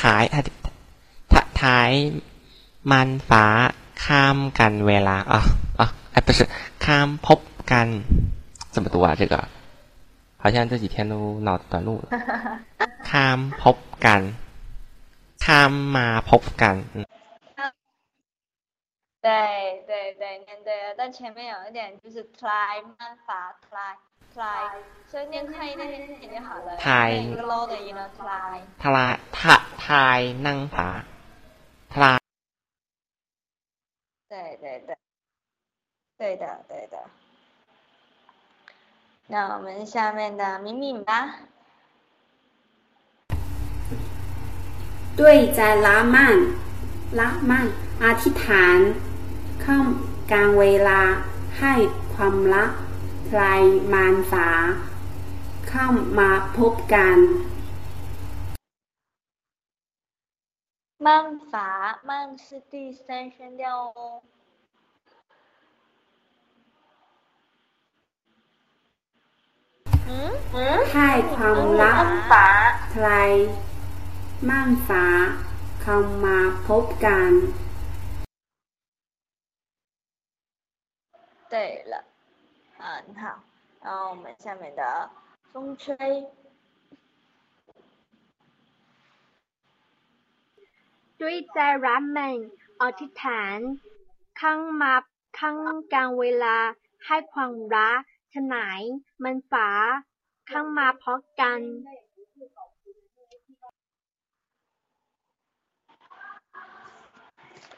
[0.00, 0.52] ท้ายอธิ
[1.32, 1.90] ทะท้าย
[2.90, 3.46] มันฟ้า
[4.04, 5.34] ข้ามกันเวลา啊
[5.80, 5.82] 啊
[6.14, 6.40] 哎不是
[6.84, 7.40] ข้ามพบ
[7.72, 7.86] กัน
[8.74, 9.34] 怎么读啊这个
[10.42, 11.14] 好像这几天都
[11.46, 12.04] 脑子短路了
[13.10, 14.20] ข้ามพบกัน
[15.44, 16.96] ข้ามมาพบกัน嗯
[19.23, 23.95] 对对对，念对了，但前面有一点就是 try 慢发 try
[24.35, 24.69] try，
[25.07, 26.75] 所以念快一点点就好了。
[26.75, 28.59] 太一个老的音了，try。
[28.77, 31.05] 太太太难发
[31.89, 32.19] ，try。
[34.27, 34.97] 对对对，
[36.17, 37.01] 对的对的。
[39.27, 41.39] 那我们下面的敏敏吧。
[45.15, 46.37] 对，在拉曼，
[47.13, 47.69] 拉曼
[48.01, 49.12] 阿提坦。
[49.64, 49.86] ข้าม
[50.30, 51.00] กลางเวลา
[51.60, 51.74] ให้
[52.14, 52.70] ความรัก
[53.28, 54.48] พลายมารฟ้า
[55.68, 55.86] เข้า
[56.18, 57.18] มาพบกัน
[61.06, 61.08] 慢
[61.50, 61.52] 法
[62.08, 62.10] 慢
[62.44, 62.74] 是第
[63.04, 63.62] 三声调
[63.96, 63.98] 哦。
[70.08, 70.10] 嗯
[70.54, 70.58] 嗯，
[70.92, 72.32] ให้ความรัก 法
[72.92, 73.32] พลาย
[74.48, 75.04] ม่านฟ้า
[75.82, 77.30] เข้ามาพบกัน
[81.52, 82.04] 对了，
[82.78, 83.42] 很好。
[83.82, 85.10] 然后我们下面的
[85.52, 85.96] 风吹。
[91.20, 92.34] ด้วยใจรักมัน
[92.82, 93.58] อธิษฐาน
[94.40, 94.94] ข้างมา
[95.38, 95.56] ข้าง
[95.92, 96.56] กลางเวลา
[97.06, 97.98] ให้ความรัก
[98.32, 98.56] ฉไหน
[99.22, 99.68] มันฝา
[100.50, 101.60] ข้างมาพบกัน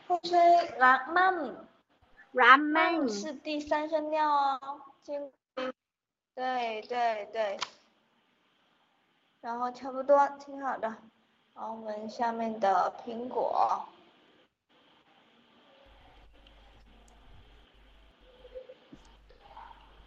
[0.07, 0.33] 会吹
[0.83, 1.74] 拉曼，拉
[2.35, 5.31] 曼是第三声调哦，经
[6.35, 7.59] 对对对，
[9.41, 10.89] 然后差不多挺好的，
[11.55, 13.87] 然后我们下面的苹果。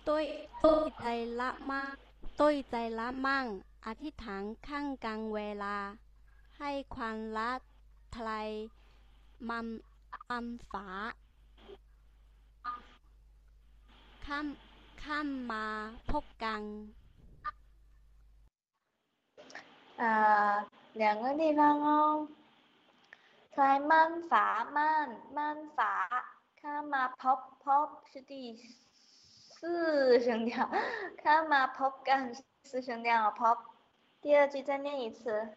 [0.08, 0.26] ตุ้ย
[0.64, 1.06] ตุ้ยใจ
[1.40, 1.96] ละมาก
[2.40, 3.46] ตุ้ยใจละมั่ง
[3.86, 5.78] อธิษฐานข้างกลางเวลา
[6.58, 7.52] ให้ควันละ
[8.16, 8.50] ทลาย
[9.50, 9.68] มัม
[10.30, 10.88] มัมฝา
[14.28, 14.46] ข้าม
[15.04, 15.66] ข้ามมา
[16.12, 16.62] พบกัน
[19.98, 22.28] 啊，两个地方哦，
[23.56, 25.80] 在曼法曼曼法，
[26.60, 30.68] 看嘛 pop pop 是第四声调，
[31.18, 33.60] 看嘛 pop 干四声调 pop，
[34.22, 35.56] 第二句再念一次。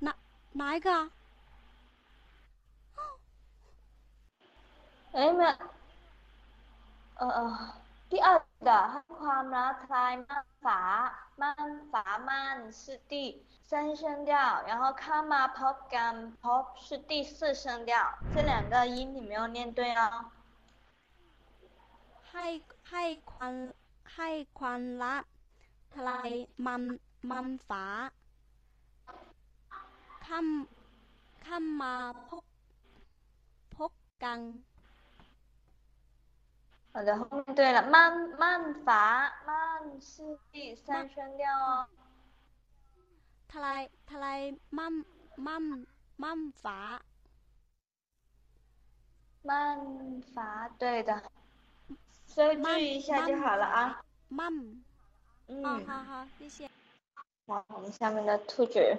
[0.00, 0.14] 哪
[0.52, 1.10] 哪一个？
[5.12, 5.50] 哎没有，
[7.20, 7.40] 呃呃，
[8.10, 10.80] 第二的ให้ความรักทลายม่านฟ้า
[11.40, 13.14] ม่านฟ้าม่าน是第
[13.68, 14.34] 三声调，
[14.68, 17.92] 然后看嘛 pop 干 pop 是第四声调，
[18.34, 20.30] 这两个音你没有念对哦。
[22.30, 22.46] ให้
[22.90, 23.54] ให้ควัน
[24.14, 25.16] ให้ควันละ
[25.94, 26.30] ทลาย
[26.66, 26.82] มัม
[27.30, 27.84] มัมฝา
[30.26, 30.46] ข้าม
[31.44, 31.94] ข้ามมา
[32.28, 32.44] พบ
[33.76, 33.92] พบ
[34.24, 34.38] กัน
[36.92, 41.86] 好的，后面对了，慢慢法慢是第三声调哦。
[43.48, 44.40] ทลายทลาย
[44.78, 44.94] มัม
[45.46, 45.64] มัม
[46.22, 47.00] มัมฝา
[49.42, 51.22] 慢法对的，
[52.28, 54.02] 收据一下就好了啊。
[54.28, 54.82] มัม
[55.48, 56.70] 嗯，哦，好好，谢谢。
[57.46, 58.96] 好，我们下面的兔子。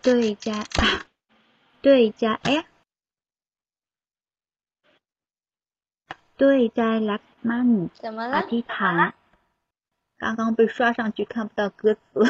[0.00, 0.64] 对加
[1.82, 2.64] 对加 f
[6.40, 6.42] 对
[6.78, 7.68] 在 รักมั่น
[8.02, 8.36] 怎么อ了？
[8.52, 9.00] ธิษฐาน
[10.20, 12.26] 刚刚被刷上去看不到歌词了。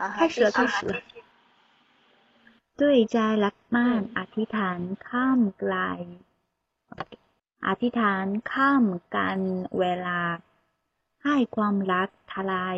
[0.00, 0.92] 啊，开始了，开始了。
[2.80, 5.74] ด้วยใจรักมั่นอธิษฐานข้ามไกล
[7.66, 9.38] อธิษฐานข้ามกัน
[9.78, 10.20] เวลา
[11.24, 12.76] ให้ความรักทลาย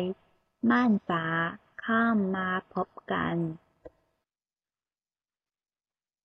[0.69, 1.23] ม่านฟ้า
[1.85, 3.35] ข้ามมาพบกัน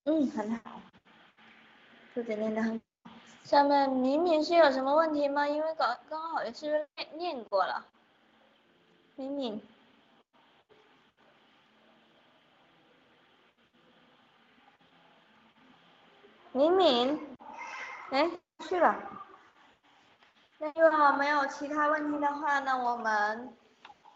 [0.06, 0.80] 嗯，很好，
[2.14, 3.12] 兔子念的很好。
[3.44, 5.48] 下面明明是有什么问题吗？
[5.48, 7.86] 因为刚刚好像是念念过了。
[9.16, 9.62] 明明，
[16.52, 17.38] 明明，
[18.12, 18.96] 哎，去了。
[20.60, 23.58] 那如果没有其他问题的话呢，我们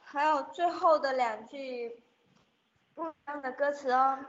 [0.03, 2.03] 还有最后的两句
[2.93, 4.19] 不一样的歌词哦，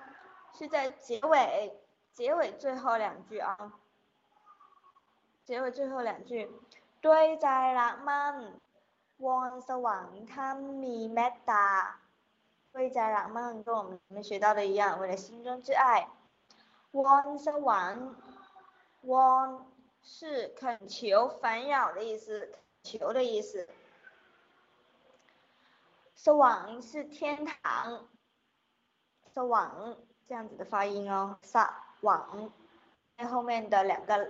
[0.58, 1.73] 是在结尾，
[2.13, 3.73] 结尾最后两句啊。
[5.45, 6.49] 结尾最后两句，
[7.01, 7.47] ด้วยใจ
[7.79, 8.36] รักมั่น
[9.25, 11.67] วอนสวรรค์ท่านมีเมตตา
[12.73, 16.08] ด้วยใจรักมั่น跟我们前面学到的一样，为了心中之爱。
[16.91, 18.08] วอนสวรรค์
[19.12, 19.47] วอน
[20.01, 22.53] 是恳求、烦扰的意思，
[22.84, 23.67] 求的意思。
[26.15, 28.08] สวรรค์是天堂，
[29.36, 29.97] สวรรค์
[30.30, 32.52] 这样子的发音哦，撒网
[33.16, 34.28] 那后面的两个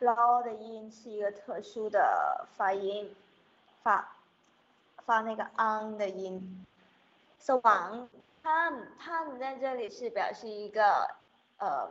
[0.00, 3.16] 捞的音是一个特殊的发音，
[3.82, 4.14] 发
[5.06, 6.66] 发那个 on 的音。
[7.38, 8.10] 撒网
[8.42, 11.16] time time 在这里是表示一个
[11.56, 11.90] 呃，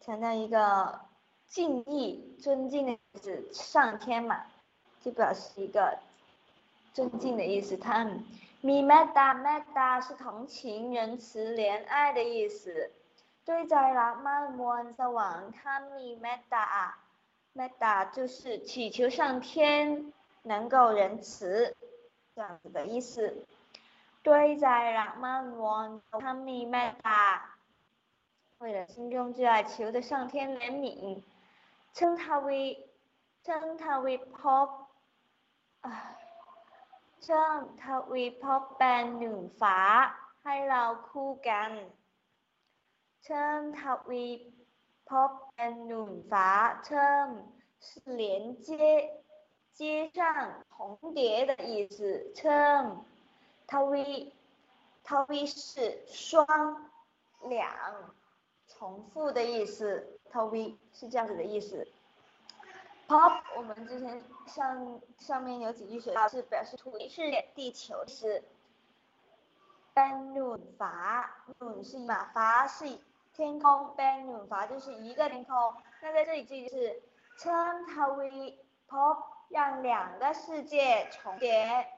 [0.00, 1.00] 强调一个
[1.48, 3.52] 敬意，尊敬的意思。
[3.52, 4.46] 上天嘛
[5.00, 5.98] 就表示一个
[6.94, 8.22] 尊敬的意思 time。
[8.62, 12.90] ME mad ME DA 是同情仁慈怜爱的意思。
[13.44, 16.92] 对在浪漫的夜晚，他 ME ME DA
[17.54, 21.74] ME DA 就是祈求上天能够仁慈。
[22.34, 23.46] 这样子的意思。
[24.22, 27.40] 对在拉曼的夜，他 ME ME DA
[28.58, 31.22] 为了心中最爱求得上天怜悯。
[31.94, 32.88] 称他为
[33.42, 34.86] 称他为 HOPE。
[37.25, 37.27] 称
[37.79, 39.79] 他为 pop เป็นหนึ่งฟ้า
[40.43, 41.71] ให้เราคู่กัน
[43.23, 44.25] เชิญทวี
[45.09, 46.49] พบเป็นหนึ่งฟ้า
[46.85, 47.27] เชิญ
[47.85, 47.89] 是
[48.19, 48.19] 连
[48.65, 48.67] 接
[49.77, 49.79] 接
[50.17, 50.19] 上
[50.71, 51.97] 重叠的意思
[52.35, 52.83] เชิญ
[53.69, 54.33] ทวี
[55.05, 56.45] ท ทวี是双
[57.41, 57.69] 两
[58.67, 61.87] 重复的意思，ทวี是这样子的意思。
[63.10, 67.22] Pop 我们之前上上面有几句学到是表示土地是
[67.56, 68.44] 地球是。
[69.92, 73.00] 班努法，努是马，法是
[73.34, 75.74] 天空，班努法就是一个天空。
[76.00, 77.02] 那在这里这就是
[77.36, 77.52] 称
[77.86, 78.54] tawi
[78.88, 81.88] pop 让两个世界重叠，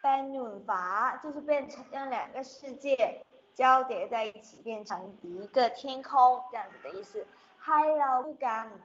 [0.00, 7.26] 班努法就是变成让两个世界交叠在一起，变成一个天空这样子的意思。
[7.58, 8.76] Hello，酷感，酷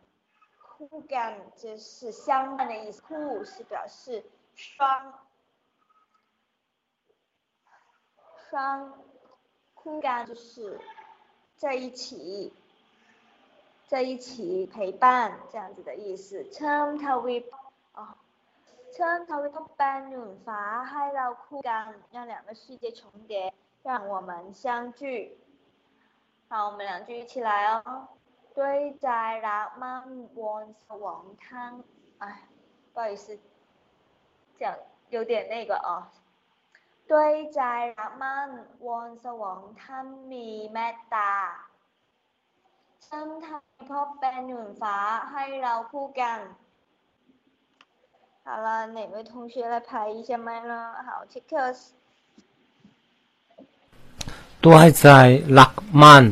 [0.88, 4.23] 空干就是相伴的意思，空是表示
[4.55, 5.13] 双
[8.49, 8.93] 双
[9.73, 10.79] 空干，就是
[11.55, 12.53] 在一起
[13.88, 16.43] 在一起陪伴这样子的意思。
[16.45, 17.45] turn to be
[18.95, 25.38] turn to be by 发，还要空干，让两个世界重叠，让我们相聚。
[26.47, 28.07] 好，我们两句一起来哦。
[28.57, 28.61] 对
[29.03, 29.09] ใจ
[29.47, 30.07] รักมั่น
[30.41, 31.72] วนสวงทั้ง
[32.22, 32.24] 哎，
[32.93, 33.26] 不好意思，
[34.59, 34.68] 这样
[35.14, 35.91] 有点那个哦。
[37.11, 37.61] ด้วยใจ
[37.99, 38.49] รักมั่น
[38.86, 41.32] วอนสวงท่านมีเมตตา
[43.07, 44.97] ฉันทำพบเป็นหนุนฟ้า
[45.32, 46.39] ให้เราคู่กัน
[48.45, 50.72] 好了，哪位同学来排一下麦呢？
[51.07, 51.78] 好 t i k e s
[54.64, 55.07] ด้วยใจ
[55.59, 55.72] รัก
[56.03, 56.24] มั่น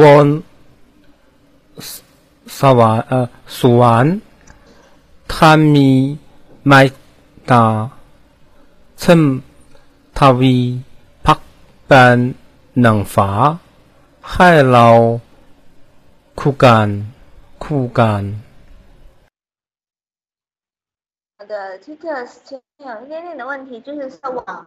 [0.00, 0.26] วอน
[2.58, 3.26] สวรรค์เอ่อ
[3.58, 4.14] สวรรค์
[5.32, 5.90] ท่านมี
[6.68, 6.92] เมต
[7.50, 7.64] ตา
[9.02, 9.04] 趁
[10.16, 10.42] 他为
[11.26, 11.38] พัก
[11.86, 12.18] เป็น
[12.80, 13.30] หนังฟ้า
[14.30, 14.88] ให้เรา
[16.40, 16.88] คู่กัน
[17.64, 18.22] คู่กัน
[21.36, 22.48] 好的，Titus 前
[22.78, 24.66] 面有一点点的问题，就是说网，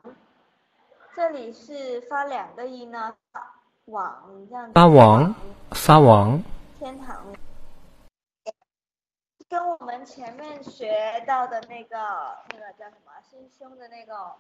[1.16, 3.16] 这里是发两个音呢，
[3.86, 4.14] 网
[4.50, 4.74] 这样子。
[4.76, 5.36] 撒网，
[5.72, 6.44] 撒网。
[6.83, 7.33] 天堂。
[9.49, 11.97] 跟我们前面学到的那个
[12.51, 14.35] 那个叫什么心胸的那个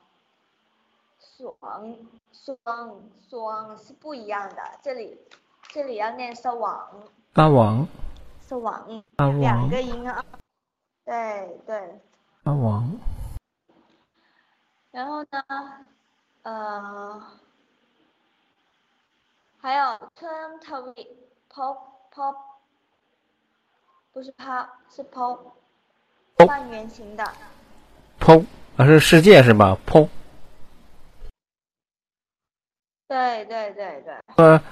[1.20, 1.56] 爽
[2.32, 5.16] 爽爽是不一样的，这里
[5.68, 6.90] 这里要念是网，
[7.32, 7.86] 大王，
[8.40, 10.24] 是网，王，两个音啊，
[11.04, 12.00] 对对，
[12.42, 12.98] 大王。
[14.90, 15.86] 然后呢，
[16.42, 17.22] 呃，
[19.60, 19.84] 还有
[20.16, 20.92] turn to
[21.48, 21.78] pop
[22.14, 22.36] pop。
[24.12, 25.38] 不是抛，是抛，
[26.36, 27.24] 半圆形的。
[28.18, 28.40] 抛，
[28.76, 29.76] 啊是世界是吧？
[29.86, 30.06] 抛。
[33.08, 34.14] 对对对对。
[34.36, 34.62] 呃。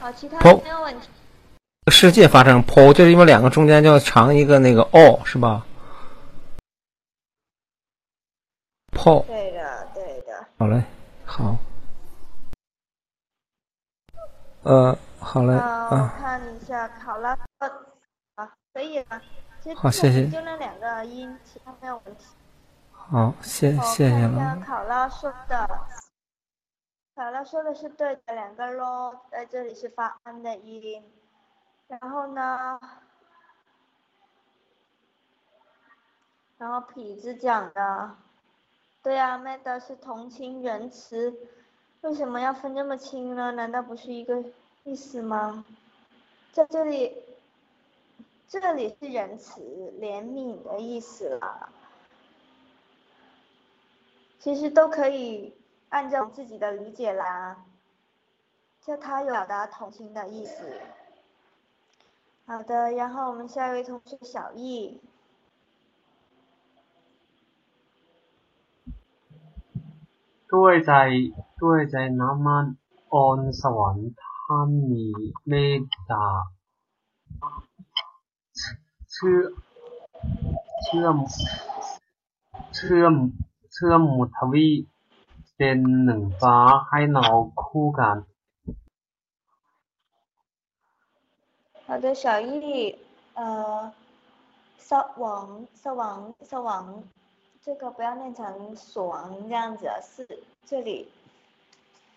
[0.00, 1.08] 好，其他没有问题。
[1.90, 5.66] 世界发生抛，就是因为两个中间就要长一个那个哦，是吧？
[8.92, 9.20] 抛。
[9.20, 10.46] 对的，对的。
[10.58, 10.82] 好嘞，
[11.24, 11.56] 好。
[14.62, 15.54] 呃，好嘞。
[15.54, 17.36] 我看一下，考了。
[18.74, 19.20] 可以了，
[19.74, 20.28] 好，谢谢。
[20.28, 22.26] 就那两个音，其他没有问题。
[22.92, 24.62] 好，谢谢谢了。
[24.64, 25.68] 考拉说的，
[27.16, 31.02] 考拉说的是对的，两个咯，在这里是发安的音。
[31.88, 32.78] 然后呢，
[36.58, 38.14] 然后痞子讲的，
[39.02, 41.34] 对啊，麦德是同情仁慈，
[42.02, 43.50] 为什么要分这么清呢？
[43.52, 44.44] 难道不是一个
[44.87, 45.65] 意思吗？
[46.51, 47.17] 在这里。
[48.49, 49.61] 这里是仁慈、
[49.99, 51.69] 怜悯的意思了，
[54.37, 55.55] 其实都可以
[55.89, 57.65] 按照自己的理解啦。
[58.79, 60.71] 就他有表达同情的意思。
[62.45, 65.01] 好的，然后我们下一位同学小易。
[70.51, 70.91] ด้วยใจ
[71.61, 72.65] ด้วยใจน้ำมัน
[73.13, 74.09] อ่อนสวรรค์
[74.47, 75.05] ท่านมี
[75.47, 76.27] เมตตา
[79.11, 79.39] เชื่อ
[80.83, 81.17] เชื่อม
[82.75, 83.13] เชื่อม
[83.73, 84.69] เชื่อมมุทวี
[85.57, 86.57] เป็นหนึ่งฟ้า
[86.89, 87.25] ให้เรา
[87.63, 88.17] คู่กัน
[91.85, 92.97] 好的，小易，
[93.35, 93.41] 呃，
[94.89, 94.91] ส
[95.21, 95.45] ว่าง
[95.83, 96.17] สว่าง
[96.51, 96.83] สว่าง
[97.63, 98.41] 这个不要念成
[98.75, 98.89] 爽
[99.49, 100.89] 这样子，是这里，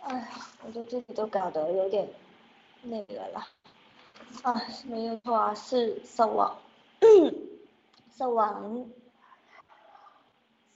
[0.01, 0.27] 哎呀，
[0.65, 2.09] 我觉得自己都搞得有点
[2.81, 3.47] 那个了。
[4.43, 6.57] 啊，没有错啊，是色网，
[8.09, 8.89] 色网，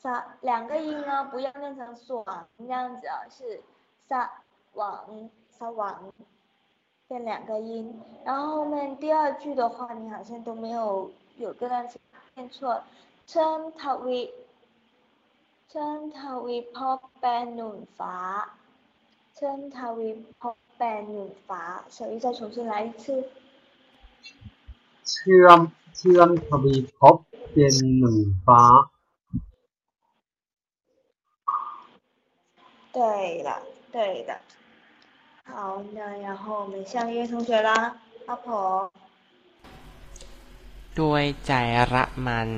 [0.01, 2.23] 撒两个音啊，不要念成爽
[2.57, 3.61] 那样子啊，是
[4.07, 4.31] 撒
[4.73, 6.13] 网撒网，
[7.07, 7.99] 变两个音。
[8.23, 11.99] 然后后面第二句的话，你好像都没有有个单词
[12.35, 12.83] 念错
[13.27, 14.31] ，turn to we，turn
[16.11, 18.53] to we pop band 暖发。
[19.36, 20.08] เป็นหนุนฟ้าเชิญทวี
[20.40, 21.62] พบเป็นหนุนฟ้า
[21.94, 23.04] 小鱼再重新来一次
[25.10, 25.60] เชื่อม
[25.96, 27.16] เชื่อมทวีภพ
[27.52, 28.62] เป็นหนึ่งฟ้า
[32.96, 32.98] 对
[33.48, 33.50] 了，
[33.92, 33.96] 对
[34.28, 34.30] 的。
[35.44, 35.54] 好，
[35.94, 37.70] 那然后我们下一位同学啦，
[38.28, 38.46] 阿婆。
[41.00, 41.52] ด้วยใจ
[41.94, 42.48] ระมัน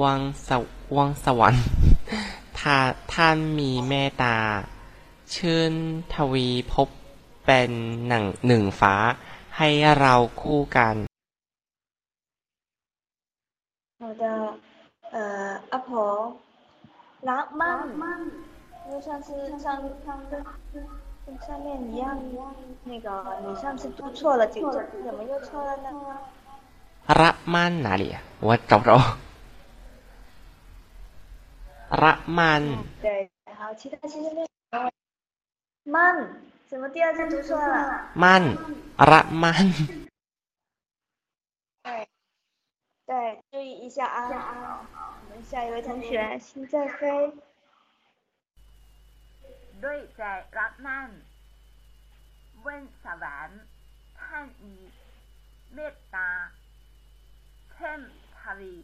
[0.00, 0.62] ว่างสว
[0.96, 1.64] ว่างสวรรค์
[2.58, 2.76] ถ้า
[3.12, 4.36] ท่านมีเมตตา
[5.34, 5.72] ชื่น
[6.14, 6.88] ทวีภพ
[7.44, 7.70] เป็น
[8.08, 8.94] หนึ่งหนึ่งฟ้า
[9.56, 9.68] ให้
[10.00, 10.96] เราคู่กัน
[14.00, 14.24] 好的，
[15.14, 15.16] 呃，
[15.70, 16.36] 阿婆，
[17.28, 17.62] 拉曼，
[18.90, 19.28] 就像是
[19.64, 19.64] 上
[20.04, 20.32] 上跟
[21.46, 22.18] 上面一样，
[22.84, 23.08] 那个
[23.46, 25.88] 你上次读错了几个，怎么又错了呢？
[27.06, 28.20] ระมัน哪里啊？
[28.40, 28.90] 我找不着。
[32.02, 32.62] ระมัน
[33.00, 34.46] 对，好，其他其实没有。
[35.86, 35.96] 曼，
[36.68, 37.74] 怎么第二次读错了？
[38.22, 38.42] มัน
[39.10, 39.66] ระมัน
[41.82, 42.08] 对，
[43.06, 43.12] 对，
[43.50, 44.16] 注意一下啊。
[44.28, 44.86] 好，
[45.28, 47.32] 我们下一位同学，心在飞。
[49.82, 50.22] ด้วยใจ
[50.58, 51.10] รักมั่น
[52.62, 53.62] เว้นสวรรค์
[54.22, 54.76] ท่านมี
[55.74, 56.30] เมตตา
[57.72, 58.00] เช่น
[58.38, 58.74] ทวี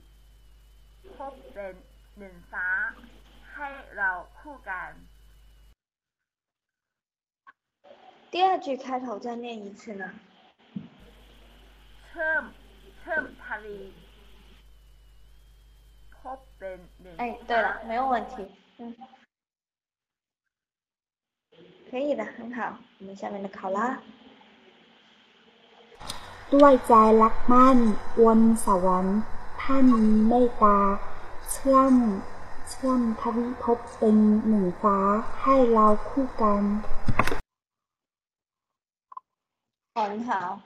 [1.15, 1.75] พบเป็น
[2.19, 2.69] หนึ่งฟ้า
[3.55, 4.91] ให้เราคู่กัน
[8.33, 10.05] 第二句开头再念一次呢？
[12.07, 12.45] เชื่อม
[12.99, 13.79] เชื่อมทวี
[16.17, 18.35] พบเป็นหนึ่ง 哎，对了，没有问题，
[18.79, 18.95] 嗯，
[21.91, 22.59] 可以的，很好。
[22.99, 23.79] 我们下面的考拉，
[26.53, 26.93] ด้วยใจ
[27.23, 27.79] รักมั่น
[28.25, 29.19] วนสวรรค์
[29.63, 30.79] ท่านมีเมตตา
[31.51, 31.95] เชื่อม
[32.71, 34.17] เชื่อมทวิภพเป็น
[34.49, 34.99] หนึ่งฟ้า
[35.43, 36.63] ให้เราคู่กัน
[39.95, 40.61] 很好，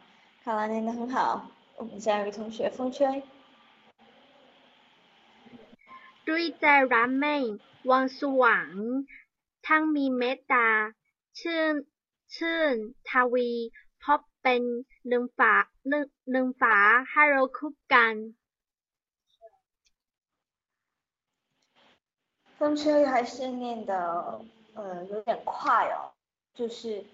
[0.44, 1.50] 考拉念的很好。
[1.76, 3.22] 我们下一位同学风吹，
[6.26, 7.36] ด้วยใจรักไม่
[7.90, 8.86] วังสวรรค์
[9.66, 10.68] ทั้งมีเมตตา
[11.40, 11.72] ชื่น
[12.36, 12.74] ชื่น
[13.08, 13.50] ทวี
[14.02, 14.62] พบเป็น
[15.08, 15.54] หนึ่งฝา
[15.88, 16.76] หนึ่งหนึ่งฝา
[17.10, 18.14] ให้เราคู่กัน
[22.58, 23.92] 风吹还是念的
[24.74, 25.96] 呃有点快哦，
[26.54, 27.04] 就是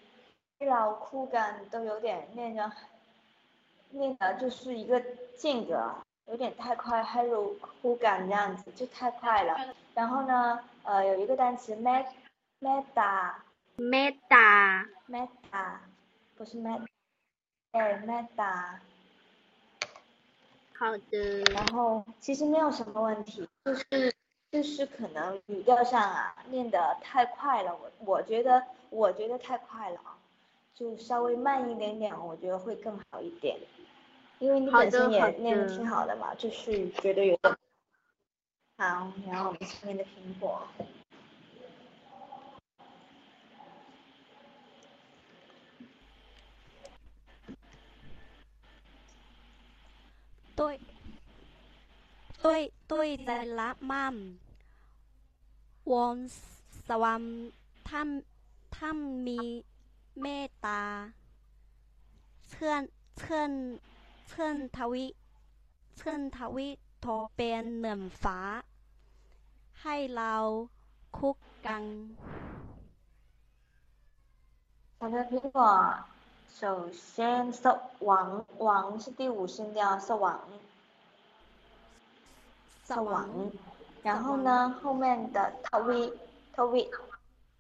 [0.64, 2.72] 疲劳、枯感都有点那个，
[3.90, 4.98] 那个就是一个
[5.36, 5.94] 间隔，
[6.28, 9.58] 有点太快，hello 酷感这样子，就太快了。
[9.94, 12.06] 然后呢，呃，有一个单词，met
[12.62, 13.36] meta，meta
[15.10, 15.80] meta，
[16.38, 16.88] 不是 met，
[17.72, 18.76] 哎，meta
[20.80, 21.44] 好的。
[21.54, 24.16] 然后其实没有什么问题，就是
[24.50, 30.18] 就是可能语调上啊，念的太快了，我我觉得我觉得太快了啊。
[30.76, 33.58] 就稍微慢一点点，我觉得会更好一点，
[34.40, 37.58] 因为你本身也那的挺好的嘛，就是觉得有的。
[38.78, 40.68] 好，然后我们下面的苹果。
[50.56, 50.80] 对，
[52.42, 54.12] 对对的啦，妈，
[55.84, 57.52] 王小王
[57.84, 58.24] 汤
[58.72, 59.64] 汤米。
[60.13, 62.83] รักมั่นวอนสวรรค์ท่านท่านมีเมตตา เชื่อน
[63.19, 63.53] เชื่อน
[64.29, 65.07] เชื่อนทวิ
[65.97, 66.69] เชื่อนทวิ
[67.01, 67.07] โท
[67.37, 68.39] เป็นหนึ่งฟ้า
[69.83, 70.35] ให้เรา
[71.19, 71.85] คุกกัน
[75.01, 75.59] 好的，苹果，
[76.59, 77.63] 首先是
[78.01, 80.41] 王，王是第五声调，是王，
[82.85, 83.53] 是王。
[84.03, 86.13] 然后呢，后面的 t v
[86.53, 86.91] t v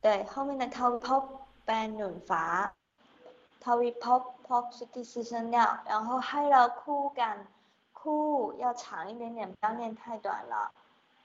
[0.02, 1.24] 对，后面的 t v pop
[1.64, 2.44] เป็นหนุนฟ้า
[3.64, 5.56] t v pop pop 是第四声调，
[5.90, 7.36] 然后 h 了คู่กัน
[8.00, 8.24] คู่
[8.62, 10.54] 要长一点点，不要念太短了，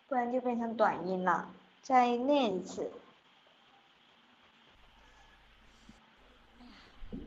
[0.08, 1.32] 不然就变成短音了。
[1.82, 1.92] 再
[2.30, 2.92] 念一次。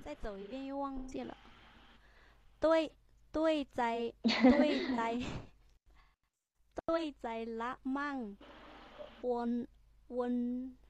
[0.04, 1.32] 再走一遍又忘记了。
[2.64, 2.80] ด้วย
[3.36, 3.82] ด้วยใจ
[4.54, 5.02] ด้วยใจ
[6.80, 7.26] ด้วยใจ
[7.60, 8.16] ละมั่ง
[9.30, 9.50] วน
[10.16, 10.36] วนส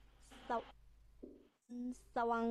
[2.15, 2.45] สว่าง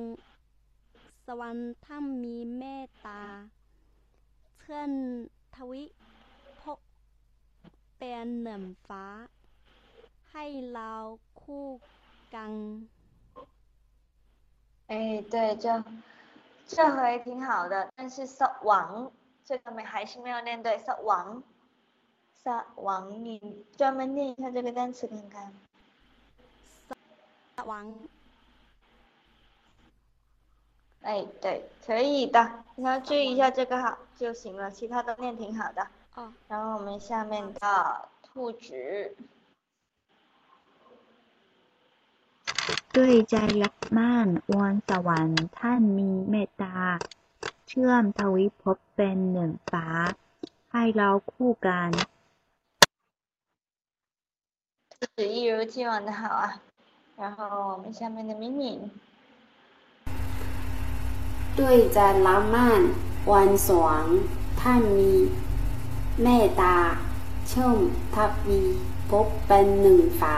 [1.25, 3.21] สวรรค์ถ้ามีเมตตา
[4.59, 4.91] เชื่อน
[5.55, 5.83] ทวิ
[6.61, 6.79] พบ
[7.97, 9.05] เป็นหนึ่งฟ้า
[10.31, 10.91] ให้เรา
[11.41, 11.67] คู่
[12.35, 12.51] กัน
[14.91, 14.93] 哎，
[15.31, 15.65] 对，这
[16.65, 19.11] 这回挺好的，但是色王
[19.43, 21.43] 这个没还是没有念对，色王，
[22.33, 25.53] 色王，你专门念一下这个单词看看。
[27.65, 27.93] 王。
[31.01, 35.87] 哎，对，可以的，你要注意一下这个好就行了，其他都念挺好的。
[36.15, 36.33] 哦。
[36.47, 39.15] 然后我们下面的兔子。
[42.95, 46.75] ด้วยใจรักมั่นวอนสวรรค์ท่านมีเมตตา
[47.67, 49.87] เชื่อมทวิภพเป็นหนึ่งฟ้า
[50.71, 51.91] ให้เราคู่กัน。
[54.91, 56.43] 兔子一如既往的好啊，
[57.17, 57.37] 然后
[57.71, 58.63] 我们下面的敏敏。
[61.59, 62.81] ด้วยใจรักมั่น
[63.29, 64.19] วอนสวรรค์
[64.59, 65.11] ท่านมี
[66.21, 66.75] เมตตา
[67.47, 67.77] เชื่อม
[68.13, 68.15] ท
[68.47, 68.59] วี
[69.09, 70.37] ภพเป็นหนึ่งฟ้า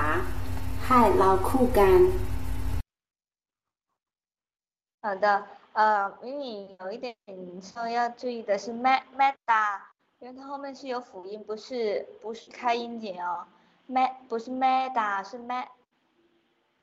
[0.85, 1.99] ให้เราคู่กัน。
[5.01, 5.25] 好的，
[5.73, 6.43] 呃，敏敏
[6.81, 7.15] 有一点
[7.61, 9.79] 说要注意的是 “met meta”，
[10.19, 13.45] 因为它后面是有辅音，不是不是开音节哦。
[13.89, 15.67] met 不是 meta，是 met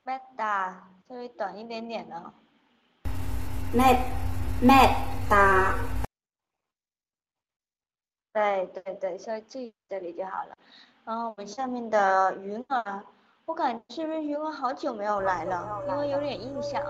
[0.03, 0.73] meta，
[1.07, 2.33] 稍微短一点点的。
[3.73, 3.99] met
[4.61, 5.75] meta。
[8.33, 10.55] 对对对，稍微注意这里就好了。
[11.05, 13.03] 然后我们下面的云儿，
[13.45, 15.83] 我感觉是不是云儿好久没有来了？
[15.87, 16.83] 因为有点印象。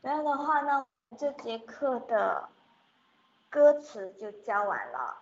[0.00, 0.86] 没有的话呢，
[1.18, 2.48] 这节课的
[3.50, 5.16] 歌词就教完了，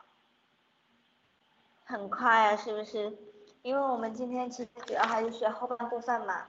[1.87, 3.17] 很快啊，是不是？
[3.63, 6.43] 因为我们今天其实主要还是学后半部分嘛。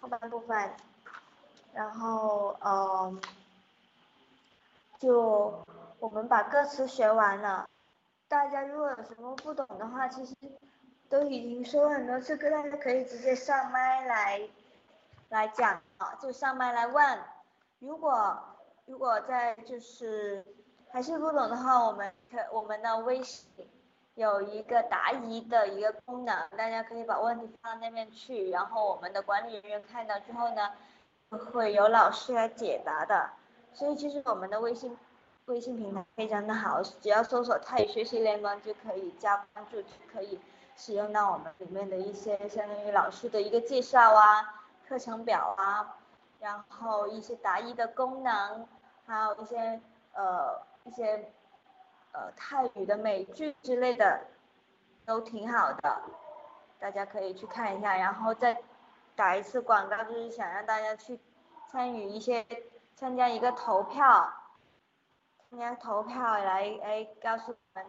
[0.00, 0.72] 后半部分，
[1.74, 3.20] 然后嗯，
[5.00, 5.64] 就
[5.98, 7.68] 我们把歌词学完了。
[8.28, 10.32] 大家如果有什么不懂的话，其实
[11.10, 14.48] 都已经说很多次，大家可以直接上麦来
[15.28, 17.18] 来讲啊，就上麦来问。
[17.80, 18.38] 如果
[18.86, 20.44] 如果在就是
[20.90, 23.46] 还是不懂的话，我们可我们的微信。
[24.16, 30.72] 有一个答疑的一个功能，大家可以把问题放到那边去，然后我们的管理人员看到之后呢，
[31.30, 33.30] 会有老师来解答的。
[33.72, 34.94] 所以其实我们的微信
[35.46, 40.38] 微信平台非常的好，只要搜索泰语学习联盟就可以加关注，就可以
[40.80, 45.96] 使用到我们里面的一些相当于老师的一个介绍啊、课程表啊，
[46.40, 48.66] 然后一些答疑的功能，
[49.04, 49.80] 还有一些
[50.14, 51.30] 呃一些。
[52.12, 54.20] 呃，泰语的美剧之类的
[55.06, 56.02] 都挺好的，
[56.80, 57.96] 大家可以去看一下。
[57.96, 58.60] 然后再
[59.14, 61.20] 打一次广告，就是想让大家去
[61.68, 62.44] 参与一些
[62.96, 64.28] 参加一个投票，
[65.48, 67.86] 参加投票来哎告诉我们，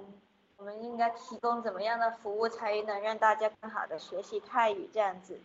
[0.62, 5.42] 我们应该提供怎么样的服务才能让大家更好的学习泰语这样子。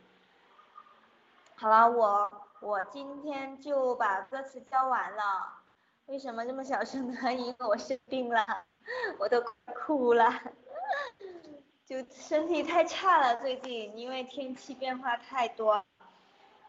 [1.55, 5.55] 好了，我我今天就把歌词教完了。
[6.05, 7.33] 为什么这么小声呢？
[7.33, 8.45] 因为我生病了，
[9.19, 9.43] 我都
[9.87, 10.31] 哭了，
[11.87, 15.83] 就身体太差了最近，因为天气变化太多。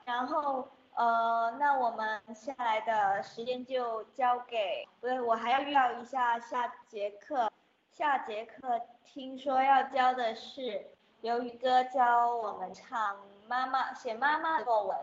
[0.05, 7.46] 然后呃，那我们下来的时间就交给，不对，我还要预告一下下节课。
[7.97, 10.85] 下节课听说要教的是
[11.21, 13.17] 由于哥教我们唱
[13.47, 14.95] 妈妈写妈妈的作文。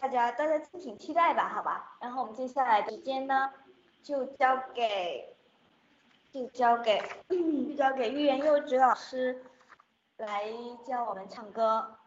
[0.00, 1.98] 大家大家敬请期待吧，好吧。
[2.00, 3.52] 然后我们接下来的时间呢，
[4.02, 5.36] 就交给
[6.32, 6.98] 就交给
[7.28, 9.44] 就交给欲言幼稚老师
[10.16, 10.50] 来
[10.86, 11.98] 教我们唱歌。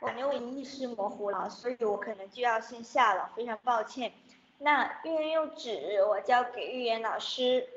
[0.00, 4.12] 我因为意识模糊了，所以我可能就要先下了，非常抱歉。
[4.58, 7.68] 那欲言又止，我交给玉言老师，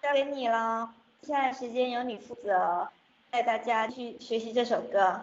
[0.00, 0.88] 交给你了。
[1.22, 2.88] 接下来时间由你负责
[3.30, 5.20] 带大家去学习这首歌。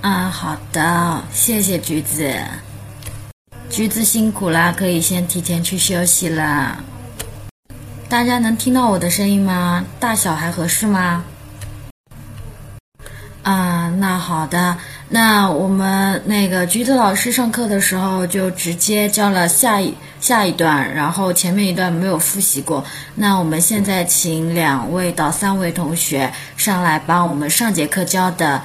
[0.00, 2.32] 啊，好的，谢谢橘子，
[3.68, 6.78] 橘子辛苦啦，可以先提前去休息了。
[8.08, 9.84] 大家能听到我的声音吗？
[9.98, 11.24] 大小还合适吗？
[13.42, 14.78] 啊，那好的，
[15.08, 19.94] 那我们那个橘子老师上课的时候就直接教了下一
[20.24, 22.82] 下一段，然后前面一段没有复习过。
[23.14, 28.62] 那我们现在请两位到三位同学上来帮我们上节课教的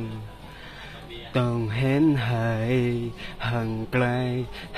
[1.37, 2.75] ต้องเห็นหาย
[3.49, 4.05] ห่างไกล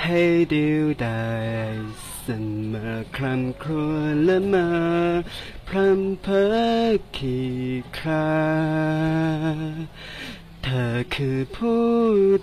[0.03, 0.21] ให้
[0.51, 1.25] เดียวดา
[1.71, 1.73] ย
[2.21, 2.27] เส
[2.71, 4.69] มอคลำครัวญละมา
[5.67, 7.53] พรำเพอขี้
[7.97, 8.29] คลา
[10.63, 11.85] เธอคือผู้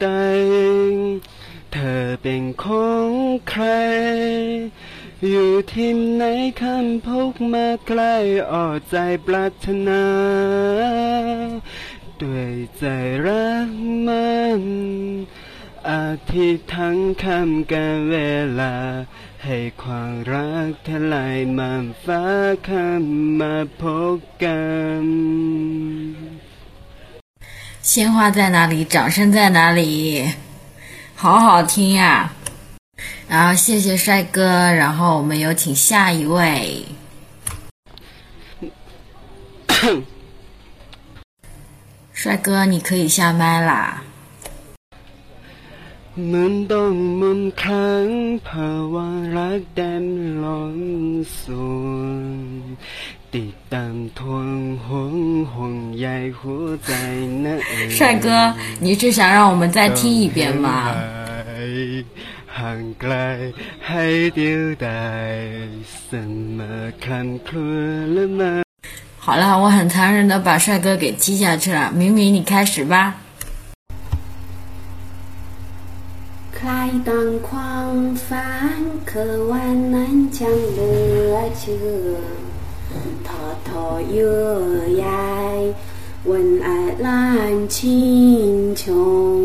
[0.03, 0.11] ใด
[1.73, 3.11] เธอเป็นของ
[3.49, 3.65] ใคร
[5.29, 6.25] อยู่ที่ไหน
[6.63, 8.17] คำพกมาใกล้
[8.53, 8.97] ออกใจ
[9.27, 10.05] ปรารถนา
[12.23, 12.85] ด้วยใจ
[13.27, 13.71] รัก
[14.07, 14.63] มัน
[15.91, 18.17] อาทิตย์ทั้งคำกันเว
[18.61, 18.75] ลา
[19.45, 22.25] ให้ความรักทลายมันฟ้า
[22.69, 24.61] คำมาพบกั
[25.03, 26.30] น
[27.82, 28.84] 鲜花在哪里？
[28.84, 30.34] 掌声在哪里？
[31.16, 32.34] 好好听呀、
[33.30, 36.86] 然后谢谢帅哥，然后我们有请下一位。
[42.12, 44.02] 帅哥，你可以下麦啦。
[46.18, 48.08] เหมือนต้องหมุนครั้ง
[48.46, 50.06] เพราะว่ารักเต็ม
[50.44, 50.80] ล้น
[51.40, 52.24] ส่วน
[53.31, 56.93] 滴当吞红红烟火在
[57.43, 57.61] 那。
[57.89, 60.93] 帅哥，你是想让我们再听一遍吗？
[62.47, 63.39] 喊过来，
[63.81, 64.89] 海丢带
[66.11, 66.65] 什么
[67.01, 68.63] 看哭了吗？
[69.17, 71.93] 好了，我很残忍的把帅哥给踢下去了。
[71.95, 73.15] 明明，你开始吧。
[76.53, 78.77] 开当狂翻
[79.07, 81.71] 可万难将乐秋。
[82.90, 85.08] นคือวันนั้นช่างเหลือเชื่อทอดทอเยื่อใย
[86.30, 88.02] วันอาลานชิ
[88.54, 88.86] นช
[89.36, 89.40] ง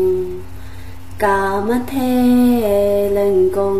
[1.23, 1.93] กามาเท
[3.13, 3.77] เล่งกง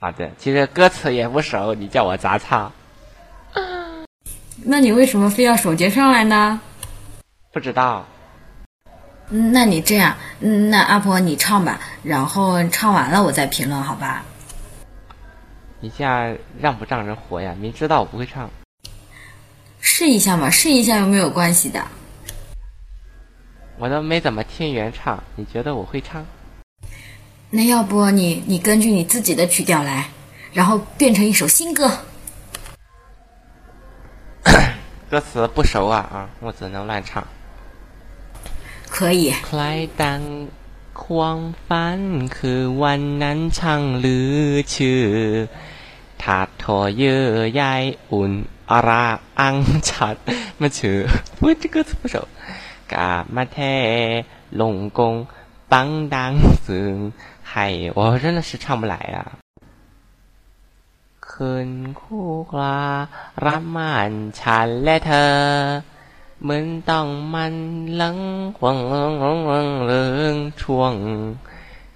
[0.00, 2.72] 好的，其实歌词也不熟，你叫我咋唱？
[4.64, 6.60] 那你为什么非要手贱上来呢？
[7.52, 8.04] 不知道。
[9.28, 14.24] 那你这样，那阿婆你唱吧，然后唱完了我再评论，好吧？
[15.78, 17.54] 你这样让不让人活呀？
[17.60, 18.50] 明知道我不会唱。
[19.81, 21.79] 试一下嘛，试一下又没有关系的。
[23.79, 26.25] 我都没怎么听原唱，你觉得我会唱？
[27.51, 30.09] 那要不你你根据你自己的曲调来，
[30.51, 31.89] 然后变成一首新歌。
[35.09, 37.25] 歌词不熟啊啊，我只能乱唱。
[38.89, 39.31] 可以。
[39.47, 39.61] ใคร
[40.01, 40.21] ดัง
[41.03, 41.99] ความฝัน
[42.37, 44.35] คือวันนั้นช่างลือ
[44.75, 45.01] ชื่อ
[46.23, 47.61] ถาดทอเยื่อใย
[48.11, 48.31] อุ่น
[48.71, 49.05] อารา
[49.39, 49.55] อัง
[49.89, 50.15] ชัด
[50.61, 50.99] มาเชื่อ
[51.37, 52.15] พูด歌词不熟
[52.91, 53.75] กามาแท้
[54.59, 55.15] ลงกง
[55.71, 56.33] ปังดัง
[56.67, 56.93] ซึ่ง
[57.51, 59.19] ให้我真的是唱不来啊
[61.29, 61.69] คืน
[62.01, 62.79] คู่กลา
[63.45, 65.33] รับมันฉันและเธอ
[66.41, 67.55] เหมือนต้องมัน
[68.01, 68.19] ลัง
[68.57, 68.77] ควง
[69.85, 70.93] เรื่องช่วง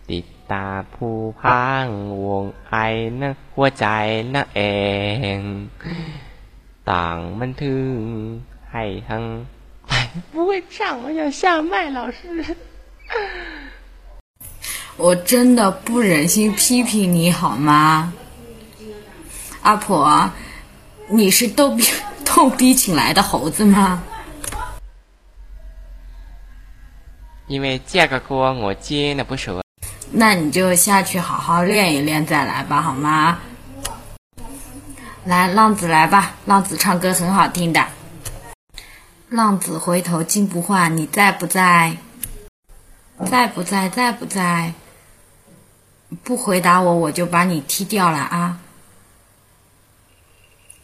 [0.10, 1.88] ติดตาผู้พัง
[2.26, 2.76] วงไอ
[3.20, 3.86] นะหัวใจ
[4.34, 4.62] นะเอ
[5.38, 5.40] ง
[6.87, 9.45] 党们，哼，嗨，哼，
[9.89, 11.03] 哎，不会唱。
[11.03, 12.57] 我想下麦，老师，
[14.97, 18.13] 我真的不忍心批评你好吗？
[19.63, 20.31] 阿婆，
[21.09, 21.83] 你是逗逼，
[22.25, 24.01] 逗逼请来的猴子吗？
[27.49, 29.61] 因为这个歌我接的不熟，
[30.13, 33.39] 那你就下去好好练一练，再来吧，好吗？
[35.27, 37.85] 来，浪子来吧，浪子唱歌很好听的。
[39.29, 41.97] 浪子回头金不换，你在不在？
[43.29, 43.89] 在不在？
[43.89, 44.73] 在不在？
[46.23, 48.61] 不回答我，我就把你踢掉了啊！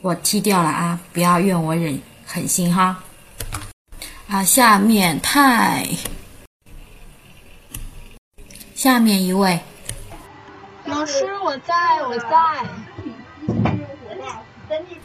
[0.01, 0.99] 我踢掉了啊！
[1.13, 3.01] 不要怨我忍狠心哈！
[4.29, 5.87] 啊，下面太，
[8.75, 9.61] 下面一位，
[10.85, 12.92] 老师，我在，我在。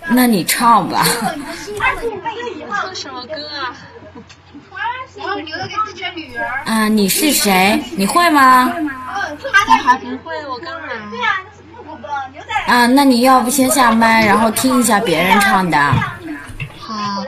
[0.10, 1.06] 那你唱吧。
[2.70, 3.76] 唱什么歌啊？
[5.18, 6.64] 然后留着给自己的女儿。
[6.66, 7.82] 啊，你是谁？
[7.96, 8.72] 你会吗？
[8.72, 10.96] 我还不会，我刚来。
[12.68, 15.78] 啊，那你要不先下麦，然后听一下别人唱的。
[16.80, 17.24] 好。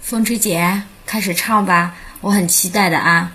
[0.00, 3.32] 风之姐，开始唱吧，我很期待的啊。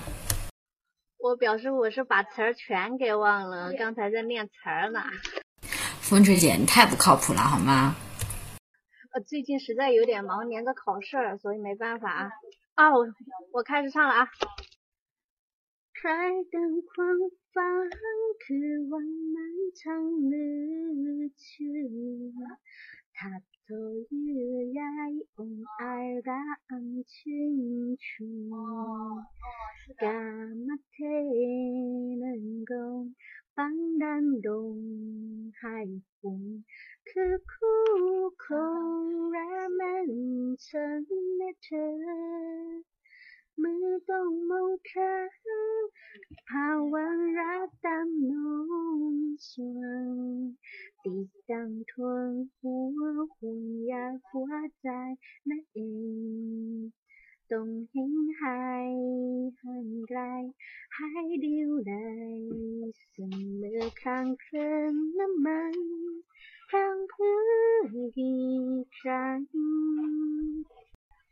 [1.24, 5.04] 我表示我是把词儿全给忘了，刚才在念词儿呢。
[6.02, 7.96] 风吹姐，你太不靠谱了，好吗？
[9.14, 12.32] 呃，最近实在有点忙，连着考试，所以没办法啊。
[12.74, 13.06] 啊，我
[13.54, 14.28] 我开始唱了啊。
[16.02, 16.10] 开
[16.52, 17.08] 灯狂
[17.54, 18.56] 放，渴
[18.90, 19.38] 望漫
[19.76, 19.94] 长
[20.32, 22.34] 日去。
[23.22, 23.30] 他
[23.68, 23.76] 头
[24.10, 26.36] 月牙用爱让
[27.06, 28.28] 青春。
[29.96, 30.12] 干
[30.58, 31.06] 嘛才
[32.18, 33.12] 能够
[33.54, 35.86] 放胆东海
[36.20, 36.66] 风？
[37.06, 40.08] 可苦空然满
[40.58, 41.78] 城的车。
[43.56, 45.14] 每动อตรงมุ浓ข้า
[45.82, 45.84] ง
[46.50, 47.06] ภาวะ
[47.38, 49.82] 在内ดตามนู่来ส่ว
[50.46, 50.48] น
[51.04, 51.72] ติดตาม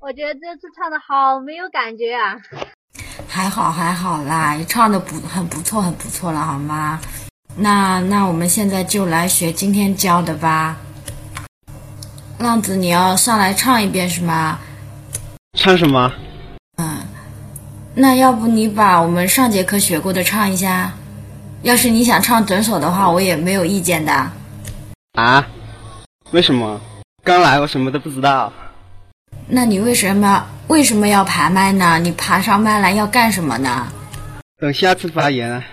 [0.01, 2.37] 我觉得这次唱的好没有感觉啊！
[3.27, 7.01] 还好还好啦，唱的不很不错很不错了，好吗？
[7.57, 10.77] 那那我们现在就来学今天教的吧。
[12.37, 14.57] 浪子，你要上来唱一遍是吗？
[15.57, 16.09] 唱什么？
[16.77, 17.01] 嗯，
[17.93, 20.93] 那要不你把我们上节课学过的唱一下？
[21.61, 24.13] 要是你想唱整首的话，我也没有意见的。
[25.15, 25.45] 啊？
[26.31, 26.79] 为什么？
[27.21, 28.53] 刚来，我什么都不知道。
[29.51, 31.97] 那你为什么为什么要爬麦呢？
[31.97, 33.87] 你爬上麦来要干什么呢？
[34.59, 35.63] 等下次发言啊。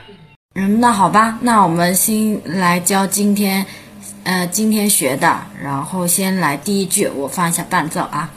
[0.55, 3.67] 嗯，那好吧，那我们先来教今天，
[4.25, 8.31] 呃，今天学的，然后先来第一句，我放一下伴奏啊。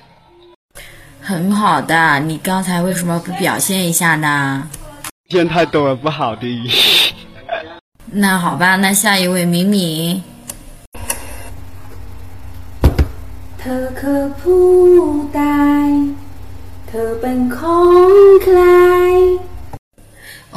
[1.20, 4.68] 很好的，你刚才为什么不表现一下呢？
[5.28, 6.70] 见太多了不好的。
[8.06, 10.22] 那好吧，那下一位敏敏。
[13.58, 14.66] เธอคือผู้
[15.34, 15.42] ใด
[16.88, 17.80] เธอเป็นขอ
[18.10, 18.12] ง
[18.44, 18.60] ใคร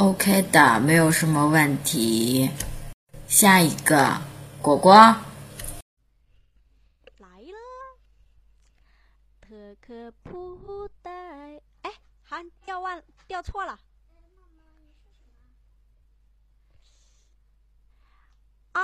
[0.02, 0.24] OK
[0.54, 1.56] 的，没有什么问
[1.88, 2.50] 题。
[3.28, 3.90] 下一个，
[4.62, 5.16] 果果。
[9.44, 10.48] เธอคือผู้
[11.04, 11.10] ใด
[11.84, 11.86] 哎，
[12.28, 12.30] 还
[12.64, 12.86] 调忘
[13.28, 13.72] 调错了。
[18.72, 18.80] 啊，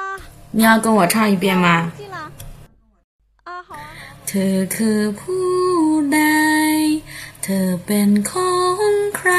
[0.51, 1.93] 你要跟我唱一遍吗？
[1.97, 2.19] 记了。
[3.45, 3.87] 啊，好啊。
[4.27, 5.49] เธอคือผู้
[6.15, 6.21] ใด
[7.43, 9.33] เธอเป็นของใคร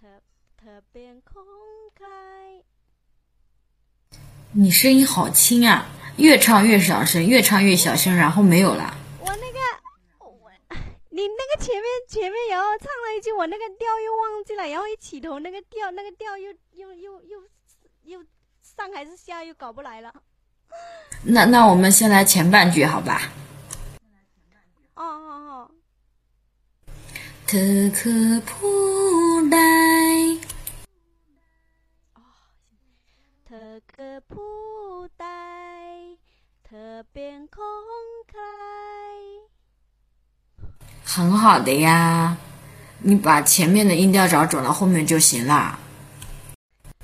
[0.00, 0.06] 特
[0.56, 1.42] 特别空
[1.94, 2.04] 开，
[4.52, 5.86] 你声音好轻啊！
[6.16, 8.96] 越唱越小声，越唱越小声，然后没有了。
[9.20, 9.58] 我那个，
[10.18, 10.50] 我
[11.10, 17.42] 你那个前面前面，然后唱了一句，我那个调又忘记了，然后一起头那个调，那个调又又又又
[18.04, 18.24] 又
[18.62, 20.14] 上还是下，又搞不来了。
[21.22, 23.22] 那那我们先来前半句，好吧？
[24.94, 25.70] 哦哦哦。
[27.47, 28.81] เธอคือผู้
[29.53, 29.59] ใด
[33.45, 34.55] เธอคือผู้
[35.19, 35.27] ใด
[36.65, 38.43] เธอเป็นของใคร？
[41.13, 42.37] 很好的呀，
[43.03, 45.77] 你把前面的音调找准了，后面就行了。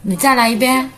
[0.03, 0.89] 你再来一遍。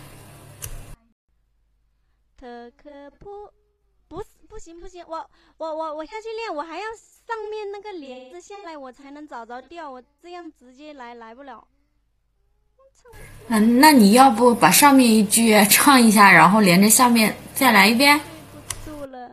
[4.64, 6.84] 行不行，我我我我下去练，我还要
[7.26, 11.62] 上面那个帘子下来，我才能找着调，我这样直接来来不了。
[13.48, 18.18] 嗯，那你要不把上面一句唱一下，然后连着下面再来一遍？
[18.86, 19.30] 住了，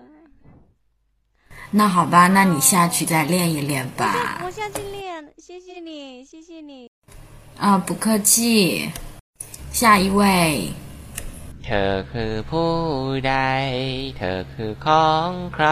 [1.71, 4.41] 那好吧，那你下去再练一练吧。
[4.43, 6.91] 我下去练，谢谢你，谢谢你。
[7.57, 8.91] 啊，不客气。
[9.71, 10.73] 下一位，
[11.92, 12.72] อคือผู้
[13.28, 13.34] ใด
[14.18, 15.66] เธอคือของใคร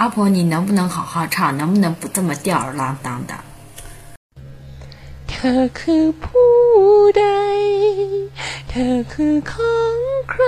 [0.00, 1.56] 阿婆，你能不能好好唱？
[1.60, 3.32] 能不能不这么吊儿郎当的？
[5.30, 6.52] เธอคือผู้
[7.18, 7.26] ใด
[8.70, 9.96] เธอคือของ
[10.30, 10.44] ใคร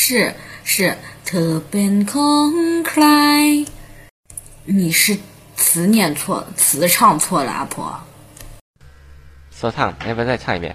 [0.00, 0.02] 是
[0.70, 0.74] 是，
[1.26, 2.50] เธอเป็นของ
[2.88, 3.04] ใคร？
[4.78, 5.02] 你是
[5.56, 8.00] 词念错，词唱错了，阿婆。
[9.54, 10.74] โซทัง要不要再唱一遍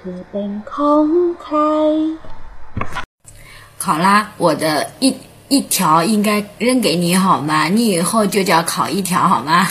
[0.16, 1.08] อเป็นของ
[1.42, 1.56] ใคร
[3.82, 4.06] 考拉，
[4.38, 4.64] 我的
[5.00, 5.14] 一
[5.48, 7.68] 一条应该扔给你好吗？
[7.68, 9.68] 你以后就叫考一条好吗？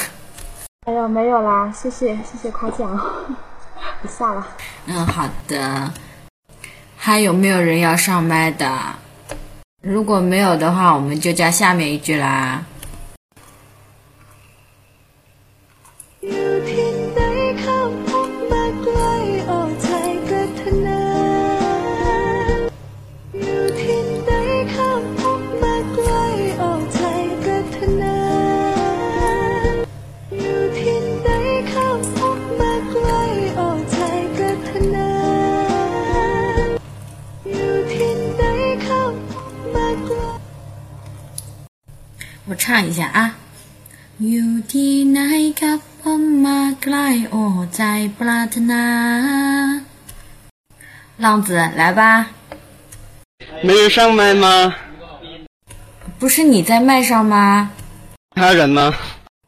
[0.87, 2.87] 哎呦，没有啦，谢谢谢谢夸奖，
[4.01, 4.47] 我下了。
[4.85, 5.91] 嗯，好的。
[6.95, 8.71] 还有没有人要上麦的？
[9.81, 12.63] 如果没有的话，我们就叫下面一句啦。
[42.69, 43.19] 唱一下啊。
[44.27, 45.19] อยู่ที่ไหน
[45.59, 46.95] ครับผมมาไกล
[47.31, 47.43] โอ้
[47.75, 47.81] ใจ
[48.19, 48.83] ปรารถนา
[51.23, 51.49] 浪子，
[51.79, 52.01] 来吧。
[53.65, 54.45] 没人上麦吗？
[56.19, 57.35] 不是你在麦上吗？
[58.35, 58.93] 其他人呢？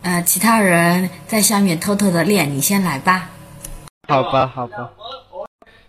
[0.04, 3.30] 呃，其他人在下面偷偷的练，你先来吧。
[4.08, 4.78] 好吧，好吧。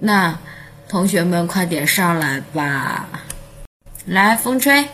[0.00, 0.38] 那
[0.88, 3.08] 同学们快点上来吧！
[4.06, 4.88] 来，风吹。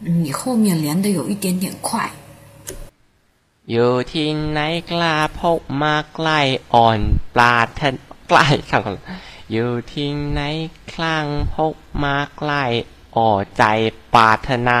[0.00, 2.10] 你后面连的有一点点快。
[3.70, 4.58] อยู่ที่ไหน
[4.90, 6.40] กล้าพบมาใกล้
[6.74, 7.00] อ่อน
[7.34, 7.94] ปลาทน
[8.28, 8.82] ใกล้ครับ
[9.52, 10.40] อยู่ที่ไหน
[10.92, 12.62] คลั่งพบมาใกล้
[13.16, 13.62] อ่อใจ
[14.14, 14.80] ปรารถนา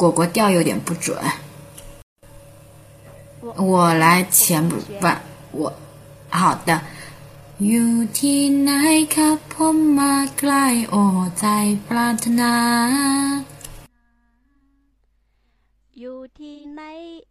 [0.00, 1.16] 果果调有点不准，
[3.56, 5.04] 我来前不吧，
[5.52, 5.72] 我
[6.30, 6.70] 好的。
[7.68, 8.70] อยู่ที่ไหน
[9.14, 10.52] ครับผมมาไกล
[10.90, 11.02] โอ้
[11.38, 11.46] ใจ
[11.88, 12.54] ปรารถนา
[15.98, 16.82] อยู่ที่ไหน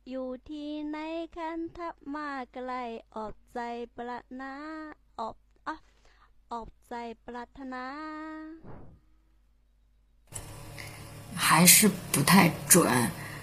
[0.09, 0.97] อยู่ที่ไหน
[1.35, 2.71] คันทับมาไกล
[3.15, 3.59] ออกใจ
[3.97, 4.51] ปรารถนา
[5.19, 5.35] ออก
[5.67, 5.75] อ่ะ
[6.51, 6.93] ออกใจ
[7.25, 7.85] ปรารถนา
[11.57, 12.87] 还是不太准。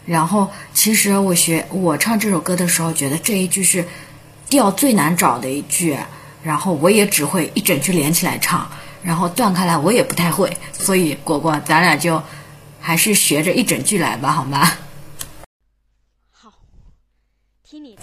[0.06, 3.86] 然后，其实我学我唱这首歌的时候，觉得这一句是
[4.48, 5.96] 调最难找的一句。
[6.42, 8.66] 然后我也只会一整句连起来唱，
[9.02, 10.56] 然后断开来我也不太会。
[10.72, 12.22] 所以果果，咱俩就
[12.80, 14.72] 还是学着一整句来吧，好吗？
[16.32, 16.52] 好，
[17.68, 18.02] 听你的。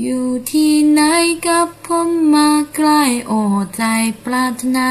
[0.00, 1.00] อยู่ที่ไหน
[1.46, 2.88] กับผมมาไกล
[3.26, 3.40] โอ้
[3.76, 3.82] ใจ
[4.24, 4.90] ปรารถนา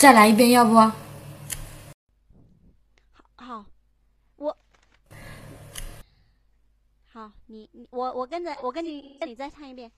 [0.00, 0.74] 再来一遍，要不？
[3.16, 3.64] 好，好，
[4.36, 4.56] 我
[7.12, 9.90] 好，你你我我跟着我跟你你再唱一遍。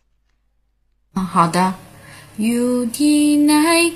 [1.15, 1.59] 嗯，好的。
[2.45, 3.53] อยู่ที่ไหน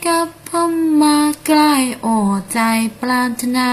[0.07, 1.17] กับผมมา
[1.47, 1.61] ไกล
[2.03, 2.15] โอ้
[2.53, 2.59] ใจ
[3.01, 3.71] ปรารถนา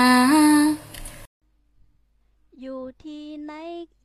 [2.62, 3.52] อยู่ที่ไหน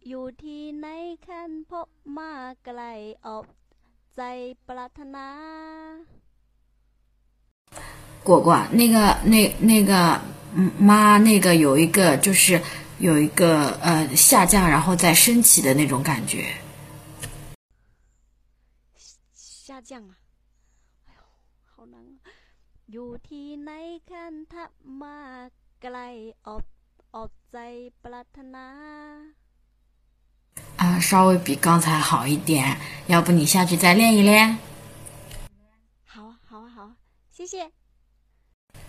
[0.08, 0.86] อยู่ที่ไหน
[1.26, 2.30] คันพบมา
[2.64, 2.80] ไกล
[3.26, 3.44] ออก
[4.16, 4.22] ใจ
[4.68, 5.26] ปรารถนา
[8.22, 10.20] 果果，那个那那个
[10.78, 12.60] 妈，那个有一个就是
[12.98, 16.52] 有一个呃下降然后再升起的那种感觉。
[19.36, 20.14] 下降啊！
[21.06, 21.20] 哎呦，
[21.74, 22.26] 好难啊！
[22.92, 23.70] อยู่ที่ไหน
[24.10, 24.70] คันทับ
[25.00, 25.18] มา
[25.82, 25.98] ไกล
[26.46, 26.64] ออก
[27.14, 27.58] ออกใจ
[28.02, 28.66] ปรารถนา
[30.78, 32.76] 啊，稍微比刚才好一点，
[33.06, 34.58] 要不你下去再练一练？
[37.41, 37.71] 谢谢。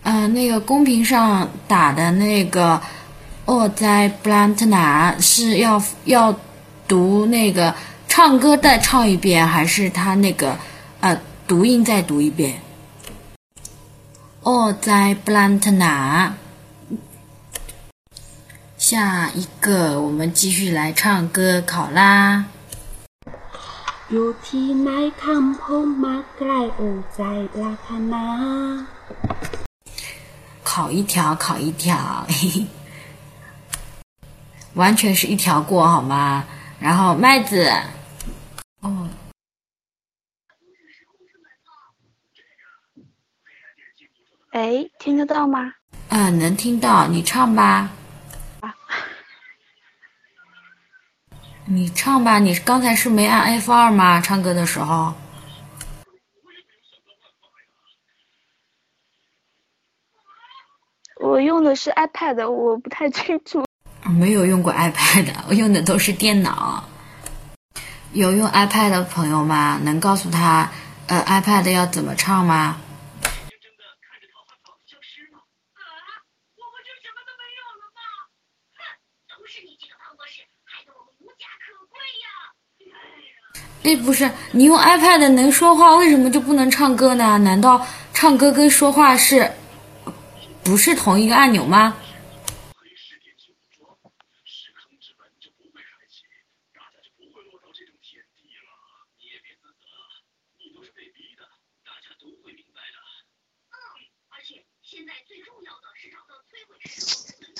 [0.03, 2.79] 嗯、那个公屏上打的那个
[3.45, 6.39] “哦，在布兰特纳”是要要
[6.87, 7.73] 读那个
[8.07, 10.55] 唱歌再唱一遍，还是他那个
[10.99, 12.61] 呃读音再读一遍
[14.43, 16.35] ？“哦，在布兰特纳”。
[18.77, 22.45] 下一个，我们继续来唱歌考啦。
[24.12, 24.88] อยู่ที่ไหน
[25.22, 27.22] คำพงมาใกล้โอ้ใจ
[27.54, 28.24] ปรารถนา
[30.70, 32.24] 考一条，考一条。
[32.28, 32.56] 嘿嘿。
[34.74, 36.44] 完全是一条过好吗？
[36.78, 37.68] 然后麦子，
[38.82, 39.08] 哦，
[44.52, 45.72] 哎，听得到吗？
[46.10, 47.90] 啊，能听到，你唱吧。
[51.65, 54.19] 你唱吧，你刚才是没按 F 二吗？
[54.19, 55.13] 唱歌的时候。
[61.21, 63.63] 我用的是 iPad，我不太清楚。
[64.03, 66.83] 没有用过 iPad，我用的都是电脑。
[68.11, 69.79] 有用 iPad 的朋友吗？
[69.81, 70.69] 能告诉他，
[71.07, 72.77] 呃，iPad 要怎么唱吗？
[83.83, 87.37] 哎，不是，你用 iPad 能说话，为什么就不能唱歌呢？
[87.39, 89.51] 难道唱歌跟说话是
[90.63, 91.97] 不是同一个按钮吗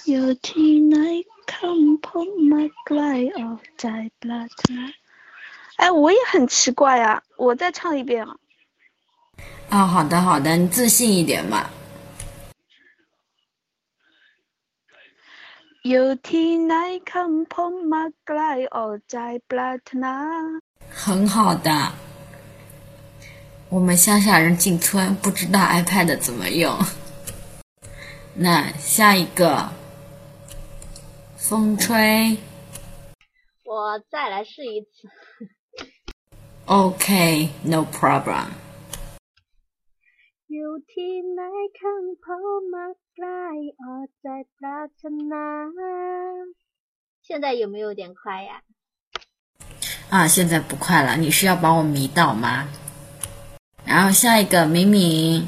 [0.05, 5.02] ？You teen I come on my fly of the butterfly。
[5.77, 8.35] 哎，我也很奇怪呀，我再唱一遍啊。
[9.69, 11.69] 啊，好的好的，你自信一点嘛。
[15.81, 20.61] 有天你看破麦怪哦，在布拉那。
[20.89, 21.91] 很好的。
[23.69, 26.77] 我们乡下人进村不知道 iPad 怎么用。
[28.35, 29.71] 那下一个，
[31.35, 32.37] 风吹。
[33.65, 35.09] 我再来试一次。
[36.65, 38.47] Okay, no problem.
[47.21, 48.61] 现在有没有点快呀？
[50.09, 51.17] 啊，现在不快了。
[51.17, 52.69] 你是要把我迷倒吗？
[53.85, 55.45] 然后下一个，敏敏。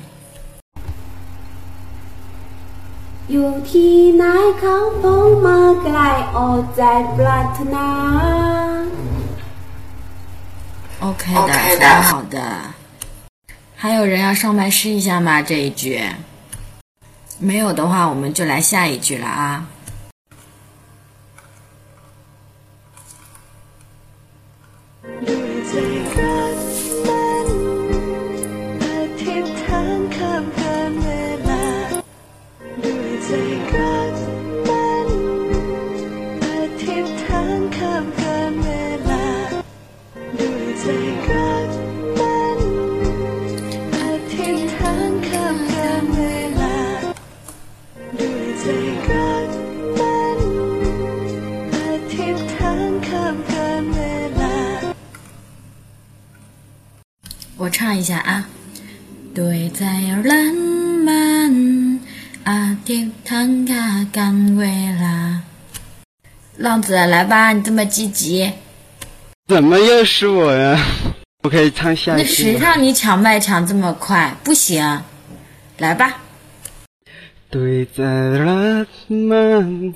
[11.02, 12.62] OK 的，很好的。
[13.76, 15.42] 还有人要上麦试一下吗？
[15.42, 16.02] 这一句，
[17.38, 19.68] 没有的话，我们就来下一句了啊。
[57.66, 58.48] 我唱一下啊，
[59.34, 59.88] 对在
[60.24, 60.54] 浪
[61.04, 62.00] 漫
[62.44, 64.68] 阿迪坦卡干维
[65.02, 65.42] 拉，
[66.58, 68.52] 浪子来吧，你这么积极，
[69.48, 70.80] 怎么又是我呀？
[71.42, 74.36] 我可以唱下那谁让你抢麦抢这么快？
[74.44, 75.02] 不行，
[75.80, 76.18] 来吧。
[77.50, 79.96] 对在浪漫。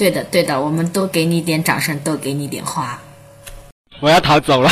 [0.00, 2.98] 对的，对的，我们多给你点掌声，多给你点花。
[4.00, 4.70] 我要逃走了。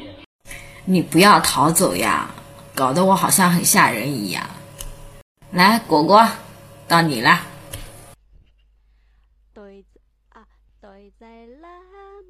[0.86, 2.30] 你不要逃走呀，
[2.74, 4.42] 搞得我好像很吓人一样。
[5.50, 6.26] 来，果果，
[6.88, 7.38] 到你了。
[9.52, 9.84] 对
[10.30, 10.40] 啊，
[10.80, 11.26] 对在
[11.60, 11.70] 浪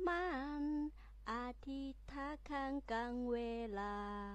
[0.04, 0.90] 漫
[1.26, 4.34] 阿提塔看港维拉。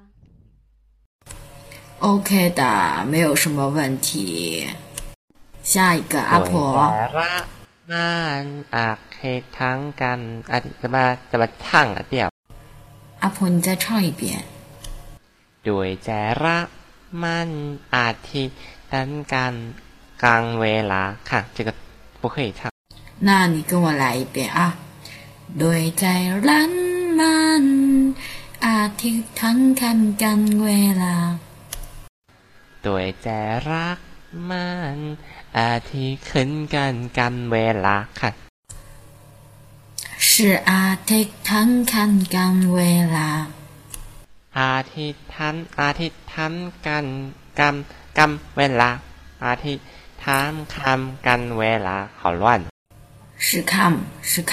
[2.00, 4.70] OK 的，没有什么问题。
[5.62, 6.90] 下一个阿婆。
[7.91, 8.13] มั
[8.43, 9.17] นอาเค
[9.59, 10.19] ทั้งกัน
[10.51, 12.29] อ่ะจะมาจะมาช่างอ่ะเดียว
[13.23, 14.23] 阿婆，你再唱一遍。
[15.69, 16.11] ด้วยใจ
[16.45, 16.67] รัก
[17.23, 17.51] มัน
[17.95, 18.59] อาทิตย์
[18.93, 19.55] ทั้งกัน
[20.23, 21.69] กลางเวลาค่ะ这个
[22.21, 22.61] 不可以唱
[23.27, 24.61] 那你跟我来一遍啊
[25.63, 26.05] ด้วยใจ
[26.49, 26.71] รัก
[27.19, 27.65] มัน
[28.67, 30.71] อาทิตย์ทั้งกันกันเว
[31.03, 31.17] ลา
[32.87, 33.29] ด้วยใจ
[33.69, 33.99] รัก
[34.51, 34.99] มัน
[35.59, 38.31] อาทิตย์ขึ้นกันกันเวลาค่ะ
[40.29, 40.35] 是 是
[40.71, 42.81] อาทิตย์ทั้งคันกันเว
[43.17, 43.29] ลา
[44.61, 46.55] อาทิตย์ทั้งอาทิตย์ทั้ง
[46.87, 47.07] กัน
[47.59, 47.75] กัน
[48.19, 48.91] กันเวลา
[49.45, 49.87] อาทิตย์
[50.25, 52.45] ทั้งคำกันเวลา好乱
[53.47, 53.73] 是看
[54.31, 54.33] 是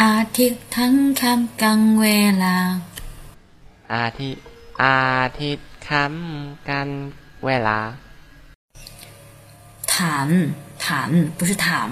[0.00, 2.06] อาทิตย์ทั้งคำกันเว
[2.42, 2.56] ลา
[3.94, 4.42] อาทิตย์
[4.82, 5.00] อา
[5.40, 6.88] ทิตย์คำกัน
[7.44, 7.78] เวลา
[9.94, 9.94] 谈
[10.84, 10.86] 谈
[11.38, 11.90] 不是ถาม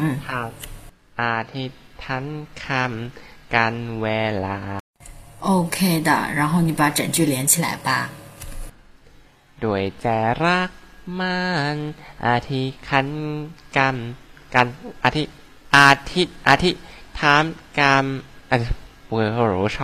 [1.22, 2.24] อาทิตย์ทั้ง
[2.62, 4.06] คำกันเว
[4.44, 4.58] ลา
[5.50, 5.78] OK
[6.08, 7.88] 的，然后你把整句连起来吧。
[9.64, 10.06] ด้วยใจ
[10.42, 10.70] รัก
[11.18, 11.38] มั
[11.74, 11.76] น
[12.26, 13.06] อาทิตย์คัน
[13.76, 13.96] กัน
[14.54, 14.66] กัน
[15.04, 15.32] อาทิตย์
[15.76, 16.80] อาทิตย์อาทิตย์
[17.20, 17.44] ถาม
[17.78, 18.04] กัน
[18.50, 18.52] 呃
[19.12, 19.16] 我
[19.62, 19.76] 我唱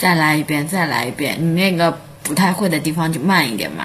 [0.00, 1.80] 再来一遍，再来一遍，你那个
[2.24, 3.82] 不太会的地方就慢一点嘛。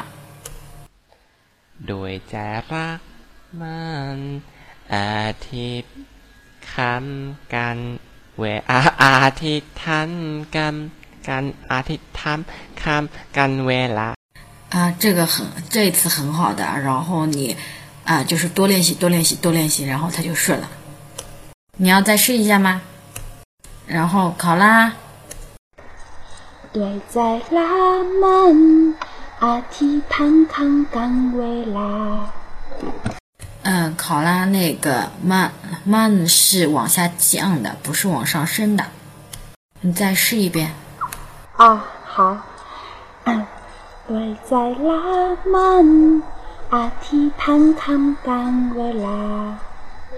[1.89, 2.35] ด้วยใจ
[2.71, 2.99] รัก
[3.61, 3.83] มั
[4.15, 4.17] น
[4.93, 5.95] อาทิตย์
[6.71, 7.05] คัน
[7.53, 7.77] กัน
[8.37, 10.09] เวอาอาทิตย์ทัน
[10.55, 10.75] กัน
[11.27, 14.07] กันอาทิตย์ทำคำกันเวลา
[14.75, 17.55] 啊，这个很，这一次很好的，然后你
[18.05, 20.67] 啊，就是多练习，多练习，多练习，然后它就顺了。
[21.77, 22.81] 你要再试一下吗？
[23.85, 24.93] 然后考啦。
[26.71, 28.95] 对在拉曼
[29.39, 32.33] 阿提坦康干维拉。
[33.70, 35.52] 嗯，考拉那个慢
[35.84, 38.86] 慢是往下降的，不是往上升的。
[39.82, 40.72] 你再试一遍。
[41.54, 42.38] 啊，好。
[43.24, 43.46] 嗯，
[44.06, 46.22] 对在拉曼
[46.70, 49.58] 阿提坦康干维拉。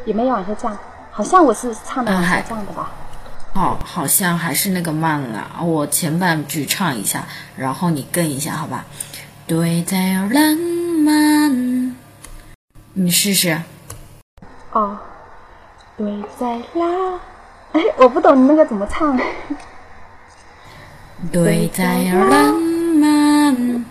[0.04, 0.78] 有没有往下降？
[1.10, 2.92] 好像我是唱的往下降的吧。
[3.54, 5.50] 哦，好像还是那个慢了。
[5.60, 8.84] 我前半句唱一下，然后你跟一下，好吧？
[9.48, 10.56] 对在浪
[11.04, 11.50] 漫，
[13.02, 13.58] 你试试。
[14.72, 14.98] 哦，
[15.96, 17.18] 对在啦，
[17.72, 19.18] 哎，我不懂你那个怎么唱。
[21.32, 22.54] 对在浪
[23.00, 23.84] 漫，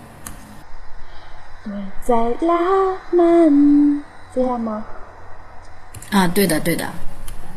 [1.64, 1.72] 对
[2.04, 2.14] 在
[2.46, 2.56] 浪
[3.10, 4.84] 漫，这样吗？
[6.12, 6.88] 啊，对的，对的。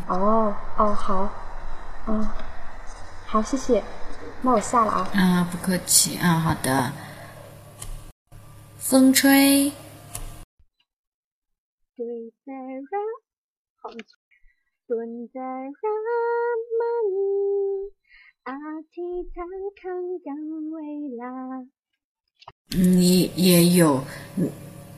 [0.08, 1.28] 哦哦，好。
[2.08, 2.28] 嗯，
[3.26, 3.80] 好，谢谢。
[4.42, 5.08] 那我下了啊。
[5.14, 6.90] 啊，不客气啊，好的。
[8.76, 9.72] 风吹。
[11.96, 12.04] 对
[12.44, 12.52] 在
[12.90, 13.00] 让，
[13.76, 13.88] 好，
[14.88, 15.82] 蹲在让
[16.80, 16.82] 门，
[18.42, 18.52] 阿
[18.90, 19.00] 提
[19.32, 19.46] 坦
[19.80, 20.34] 康干
[20.72, 21.64] 维拉。
[22.70, 24.04] 你也有，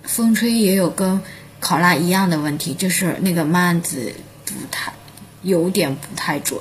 [0.04, 1.20] 风吹也有跟
[1.60, 4.14] 考拉一样的问题，就是那个慢字
[4.46, 4.90] 不太，
[5.42, 6.58] 有点不太准。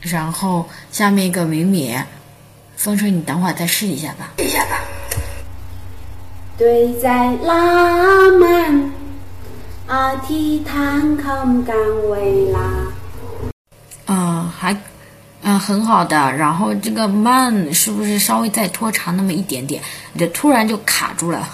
[0.00, 1.96] 然后下面一个明米，
[2.74, 4.32] 风吹，你等会儿再试一下吧。
[4.38, 4.97] 试一下吧。
[6.58, 8.90] 对在拉曼
[9.86, 11.76] 阿提坦康干
[12.10, 12.58] 维拉。
[14.06, 14.76] 嗯，还
[15.42, 16.16] 嗯很好的。
[16.32, 19.80] 然后这个慢是不是稍微再拖长那么一点点？
[20.12, 21.48] 你就突然就卡住了。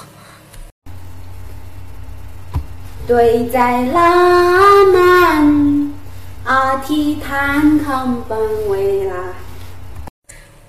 [3.06, 5.92] 对在拉曼。
[6.44, 8.38] 阿提坦康本
[8.70, 9.14] 维拉。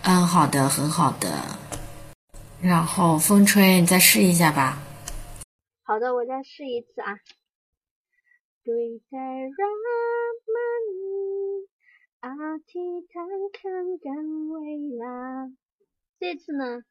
[0.04, 1.30] 嗯，好的，很好的。
[2.66, 4.80] 然后风吹，你再试一下吧。
[5.84, 7.14] 好的，我再试一次啊。
[8.64, 8.74] 对
[9.12, 9.68] 在拉
[12.24, 12.80] 曼阿提
[13.14, 13.24] 坦
[13.54, 13.72] 康
[14.02, 14.16] 干
[14.50, 14.58] 维
[14.98, 15.52] 拉。
[16.20, 16.82] 这次呢？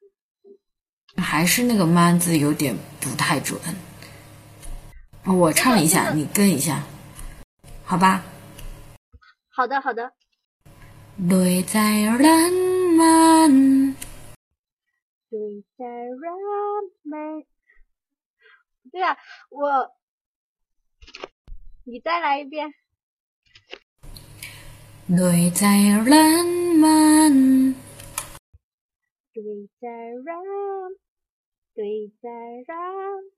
[1.21, 3.59] 还是那个慢字有点不太准。
[5.25, 6.83] 我唱一下，你跟一下，
[7.83, 8.23] 好吧？
[9.49, 10.13] 好的，好的。
[11.27, 12.51] 对在浪
[12.97, 13.95] 漫，
[15.35, 16.15] 对在人
[17.03, 17.43] 们。
[18.89, 19.17] 对啊，
[19.49, 19.91] 我，
[21.83, 22.73] 你再来一遍。
[25.09, 26.05] 对在人
[26.77, 27.75] 们，
[29.33, 29.43] 对
[29.81, 29.89] 在
[30.23, 30.41] 浪，
[31.75, 32.77] 对在人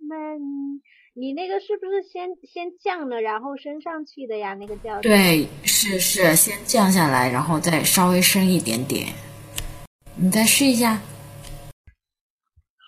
[0.08, 0.80] 们。
[1.16, 4.54] 你那个是不是先先降了，然后升上去的呀？
[4.54, 9.08] 那个调对，是是，先降下来，然后再稍微升一点点。
[10.16, 11.02] 你再试一下。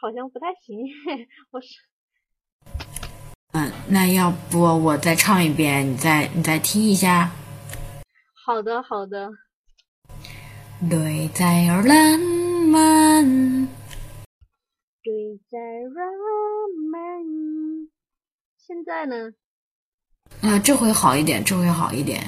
[0.02, 0.78] 好像不太行，
[1.52, 1.68] 我是。
[3.52, 7.30] 嗯，那要不我再唱一遍，你再你再听一下。
[8.46, 9.30] 好的，好的。
[10.90, 12.20] 对在浪
[12.70, 13.68] 漫，
[15.04, 16.06] 对在浪
[16.90, 17.20] 漫。
[18.58, 19.34] 现在呢？
[20.42, 22.24] 啊，这回好一点，这回好一点。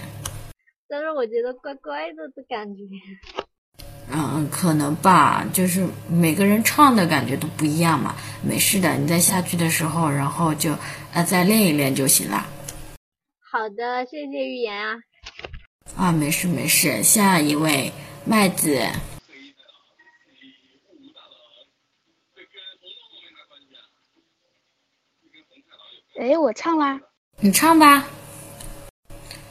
[0.90, 2.84] 但是我觉得怪怪的的感觉。
[4.10, 8.16] 嗯，可能吧，就是每个人唱的感觉都不一样嘛。
[8.44, 10.78] 没事的，你在下去的时候，然后就
[11.14, 12.46] 呃再练一练就行了。
[13.52, 14.96] 好的，谢谢预言啊。
[15.96, 17.92] 啊，没事没事，下一位
[18.26, 18.82] 麦子。
[26.20, 27.00] 哎，我唱啦。
[27.40, 28.06] 你唱吧。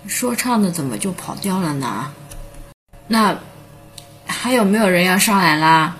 [0.06, 2.12] 说唱的怎么就跑调了呢？
[3.06, 3.38] 那
[4.42, 5.94] 还有没有人要上来啦？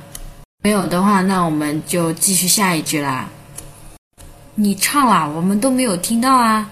[0.63, 3.29] 没有的话，那我们就继续下一句啦。
[4.55, 6.67] 你唱啦，我们都没有听到啊。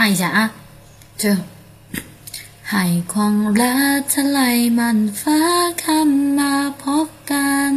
[0.00, 0.50] 唱一下啊，
[1.16, 1.42] 最后。
[2.70, 5.40] ให้ความรักทลายมันฟ้า
[5.82, 7.72] คำมาพบกัน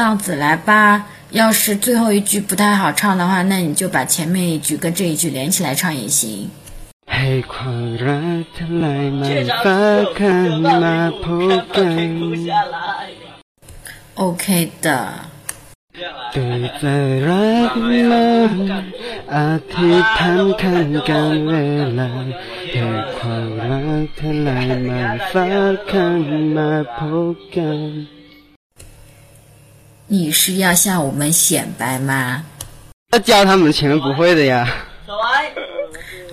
[0.18, 0.70] 子来吧，
[1.30, 6.50] 要是最后一句不太好唱的话，那你就把前面一句跟这一句连起来唱也行。
[7.14, 9.80] ให้ความรักทลายมันฟ้า
[10.18, 11.26] คำมาพ
[11.58, 12.10] บกัน
[14.20, 14.44] OK
[14.84, 14.86] 的。
[16.34, 16.36] 对
[16.78, 16.84] ใจ
[17.28, 18.00] รักมั
[18.50, 18.52] น
[19.34, 19.36] อ
[19.72, 21.52] ธิษฐานขันกันเว
[21.98, 22.10] ลา
[22.72, 22.86] ให้
[23.16, 25.46] ความรักทลายมันฟ้า
[25.90, 26.98] คำมาพ
[27.34, 27.76] บกัน。
[30.12, 31.42] 你是要向我们显
[31.78, 32.10] 摆吗？
[33.12, 34.54] 要教他们前面不会的呀。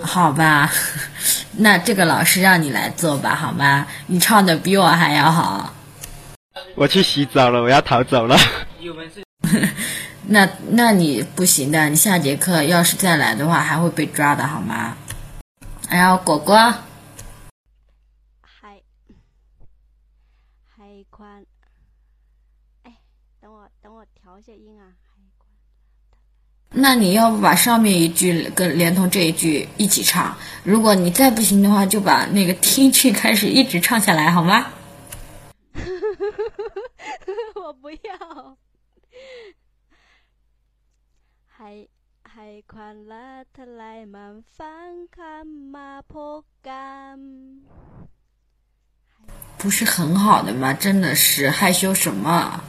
[0.02, 0.42] 好吧，
[1.64, 3.86] 那这个老师让你来做吧，好吗？
[4.06, 5.74] 你唱的比我还要好。
[6.74, 8.36] 我去洗澡了，我要逃走了。
[10.27, 14.97] 那那你不行的，你下节课要是再来的话，还会被抓的，好吗？
[15.89, 16.55] 然后果果，
[18.41, 18.81] 海
[20.63, 21.45] 海宽，
[22.83, 22.97] 哎，
[23.39, 24.93] 等我等我调一下音啊。
[26.71, 30.35] 那你要不把上面一句跟连同这一句一起唱？
[30.63, 34.73] 如果你再不行的话，就把那个听句开始一直唱下来，好吗？
[37.55, 38.57] 我不要。
[41.64, 41.70] ให้
[42.32, 47.16] ให้ความรักทลายมันฟังคำมาพบกัน。
[49.58, 50.72] 不是很好的吗？
[50.72, 52.62] 真的是害羞什么？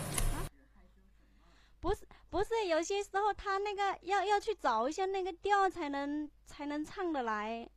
[1.79, 1.99] 不是
[2.29, 7.67] 不是，有些时候他那个要要去找一下那个调才能才能唱得来。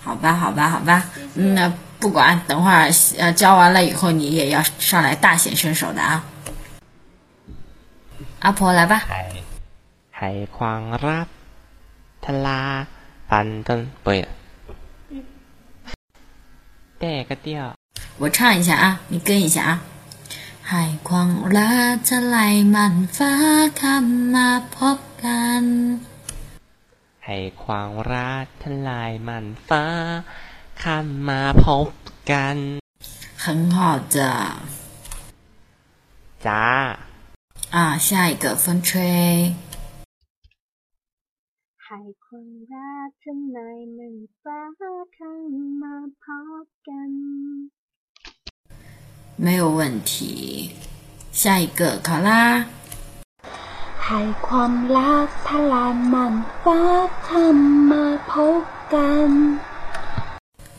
[0.00, 1.04] 好吧，好吧，好吧，
[1.36, 6.24] 嗯，那不管，等会儿呃教完了以后，你也要上来大显身手的啊。
[8.40, 9.02] 阿婆来吧。
[10.18, 11.26] ให้ความรัก
[12.24, 12.62] ทลา
[13.30, 14.26] ฟันต้นเปิด
[17.00, 17.66] แต่ก็เดียว
[18.20, 19.72] 我唱一下啊，你跟一下啊。
[20.70, 23.32] ให้ความรักทลายมันฟ้า
[23.82, 25.64] คำมาพบกัน
[27.24, 29.84] ให้ความรักทลายมันฟ้า
[30.82, 31.86] คำมาพบ
[32.30, 32.56] กัน
[33.44, 33.78] 很好
[34.14, 34.18] 的
[36.46, 36.64] จ้า
[37.76, 37.76] 啊，
[38.06, 38.90] 下一个风吹。
[41.92, 44.58] ให้คนรักทำนายมันฟ้า
[45.16, 45.42] ข้าง
[45.82, 46.24] มาพ
[46.62, 47.10] บกัน
[49.44, 49.80] 没有问
[50.10, 50.10] 题。
[51.40, 52.30] 下一个，考拉。
[54.04, 56.80] ให้ความรักทลายมันฟ้า
[57.28, 58.62] ทำมาพบ
[58.94, 59.30] กัน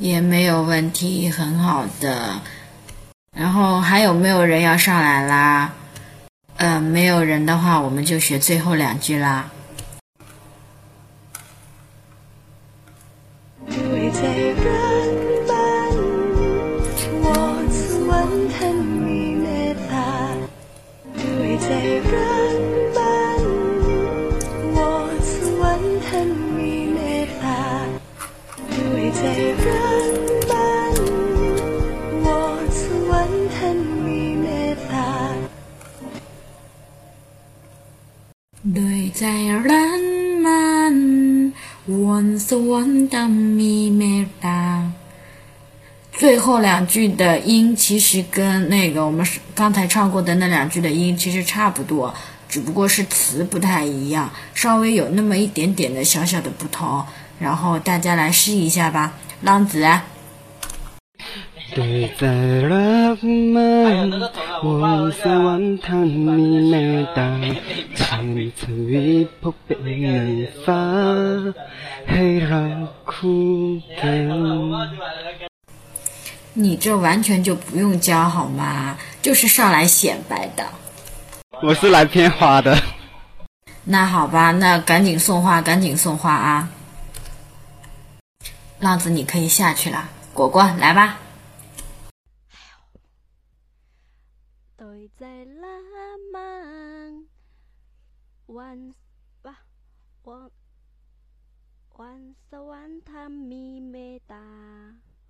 [0.07, 1.68] 也没有问题，很好
[2.01, 2.06] 的。
[3.39, 5.72] 然后还有没有人要上来啦？
[6.57, 9.49] 呃，没有人的话，我们就学最后两句啦。
[13.66, 15.12] người chạy rất
[15.49, 15.97] bắn
[17.23, 17.65] một
[18.07, 20.35] vẫn thân mình để ta
[21.16, 22.61] người chạy rất
[22.95, 23.43] bắn
[24.74, 25.15] một
[25.59, 27.86] vẫn thân mình để ta
[28.78, 30.15] người chạy rất
[30.49, 30.95] bắn
[32.23, 32.59] một
[38.65, 40.14] đời chạy rất
[42.03, 42.38] วรรค์
[43.14, 43.30] ต้อง
[43.60, 44.60] มีเมตตา
[46.19, 49.26] 最后两句的音其实跟那个我们
[49.56, 52.14] 刚才唱过的那两句的音其实差不多，
[52.49, 57.06] 只不过是词不太一样，稍微有那么一点点的小小的不同。
[57.39, 59.88] 然后大家来试一下吧，浪子。
[61.74, 64.30] 对，在 love my，
[64.62, 67.40] 我一三万，他你没的，
[67.96, 70.72] 他没成为不被你发
[72.09, 73.82] ，he rock you。
[76.52, 78.96] 你这完全就不用教好吗？
[79.20, 80.64] 就是上来显摆的。
[81.60, 82.78] 我是来骗花的。
[83.82, 86.68] 那好吧，那赶紧送花，赶紧送花啊。
[88.78, 91.18] 浪子，你可以下去了，果果来吧。
[99.42, 99.59] 吧，
[100.22, 100.51] 我，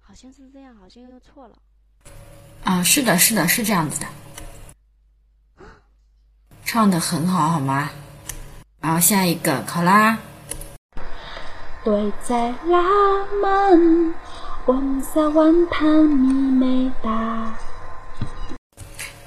[0.01, 1.59] 好像是这样，好像又错了。
[2.65, 4.07] 啊，是的，是的，是这样子的，
[6.65, 7.91] 唱的很好，好吗？
[8.81, 10.19] 然后下一个，考拉。
[11.83, 14.15] 对，在拉门，
[14.67, 17.55] 万萨万塔咪咪哒。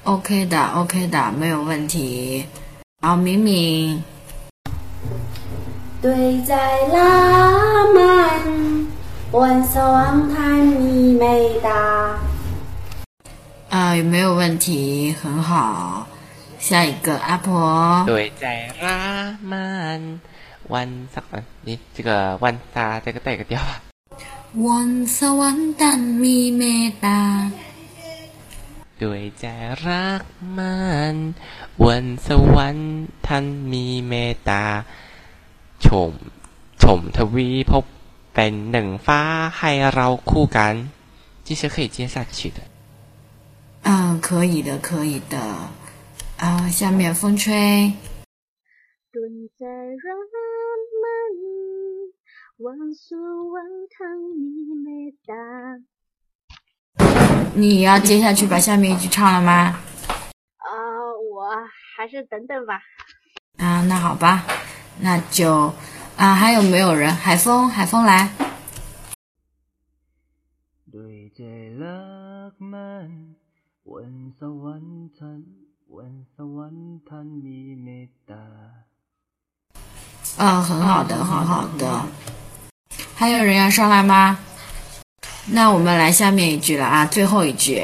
[0.03, 2.45] OK 的，OK 的，没有问题。
[3.07, 4.03] 好敏敏
[6.01, 6.57] 对在
[6.89, 8.85] 拉门
[9.31, 12.19] 晚上网坦你妹哒
[13.69, 15.15] 啊有没有问题？
[15.23, 16.05] 很好。
[16.59, 18.03] 下一个阿婆。
[18.05, 20.19] 对在拉门
[20.67, 21.23] 晚上
[21.61, 23.81] 你这个问他这个带个调话
[24.55, 27.49] 晚上网坦你妹哒
[29.02, 29.44] ด้วยใจ
[29.86, 30.22] รัก
[30.56, 30.76] มั
[31.14, 31.16] น
[31.84, 32.92] วันสวรรค์
[33.26, 34.64] ท่านมีเมตตา
[35.84, 36.12] ชม
[36.82, 37.84] ชมทวีพบ
[38.34, 39.20] เป็นหนึ่งฟ้า
[39.58, 40.74] ให้เราคู่กัน
[41.44, 42.58] 这是可以接下去的。
[43.82, 45.36] 嗯，可以的，可以的。
[46.38, 47.92] 啊，下面风吹。
[49.12, 49.14] 蹲
[49.58, 50.04] 在人
[51.02, 51.04] 们
[52.58, 53.96] 万素万汤
[54.40, 54.42] 米
[54.84, 54.86] 美
[55.26, 55.34] 达。
[57.56, 59.76] 你要接下去把下面一句唱了吗？
[60.58, 60.68] 啊，
[61.32, 61.36] 我
[61.96, 62.80] 还是等等吧。
[63.58, 64.44] 啊，那好吧，
[65.00, 65.72] 那就
[66.16, 67.14] 啊，还有没有人？
[67.14, 68.30] 海风，海风来。
[70.92, 71.42] 对ใจ
[71.82, 72.00] รั
[72.52, 73.10] กมัน
[73.92, 75.40] วันสวรรค์ท่าน
[75.96, 78.44] วันสวรรค์ท่านมีเมตตา。
[80.38, 81.84] 嗯，很好的，很好的。
[83.14, 84.38] 还有人要上来吗？
[85.49, 87.81] 那我们来下面一句了啊，最后一句。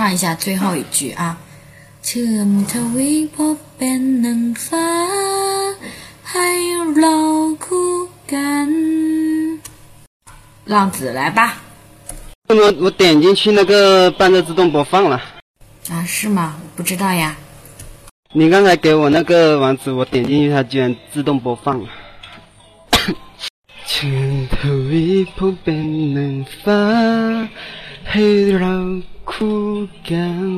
[0.00, 1.36] 唱一下最后一句啊，
[2.06, 4.90] เชื่อมทวีพบเป็นหนึ่งฟ้า
[6.30, 6.48] ให้
[6.94, 7.16] เรา
[7.64, 7.92] คู่
[8.32, 8.68] กัน。
[10.72, 11.40] 浪子来吧。
[12.48, 15.14] 我我点进去那个伴奏自动播放了。
[15.90, 16.56] 啊，是吗？
[16.76, 17.36] 不知道呀。
[18.32, 21.88] 你刚才给我那个网址，我点进去，它居然自动播放了。
[23.88, 24.58] เชิญท
[24.88, 25.66] วีพบ
[28.08, 28.76] เป็นหนึ่งฟ้า ให้เรา
[29.32, 29.60] คู่
[30.10, 30.50] กัน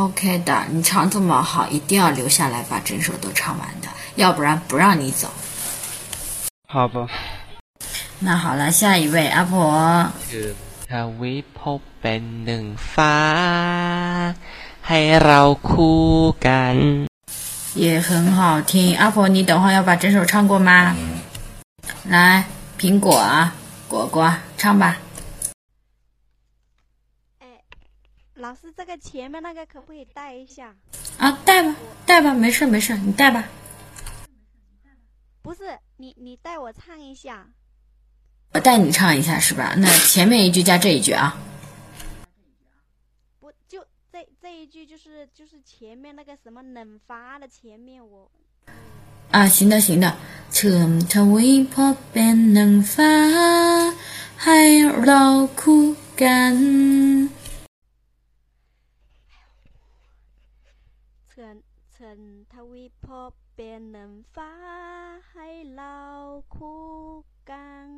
[0.00, 5.28] OK 的，你唱这么好，一定要留下来把整首都唱完的，要不然不让你走。
[6.68, 6.96] 好吧。
[8.20, 9.52] 那好了，下一位阿婆。
[10.30, 10.48] คือ
[10.90, 13.16] ทวีพบเป็นหนึ่งฟ้า
[14.88, 15.40] ให้เรา
[15.70, 16.04] คู่
[16.46, 16.76] กัน
[17.74, 18.38] 也很好
[18.70, 18.96] 听。
[19.00, 20.70] 阿婆，你等会儿要把整首唱过吗？
[22.12, 22.44] 来，
[22.80, 23.52] 苹果啊，
[23.88, 24.16] 果果，
[24.56, 24.84] 唱吧。
[28.43, 30.75] 老师，这个前面那个可不可以带一下？
[31.17, 31.73] 啊，带吧，
[32.05, 33.47] 带吧，没事没事，你带吧。
[35.41, 37.47] 不是你，你带我唱一下。
[38.51, 39.75] 我带你唱一下是吧？
[39.77, 41.37] 那前面一句加这一句啊。
[43.39, 48.29] 不就这这一句就是就是前面那个什么冷发的前面我。
[49.31, 50.17] 啊，行的行的，
[50.51, 53.03] 唱唱微破变冷发，
[54.35, 57.29] 还有老苦干。
[61.92, 62.20] ชิญเชิญ
[62.52, 64.52] ทวีพบเป็นหนึ่งฟ้า
[65.32, 65.96] ให้เรา
[66.54, 66.82] คู่
[67.50, 67.88] กัน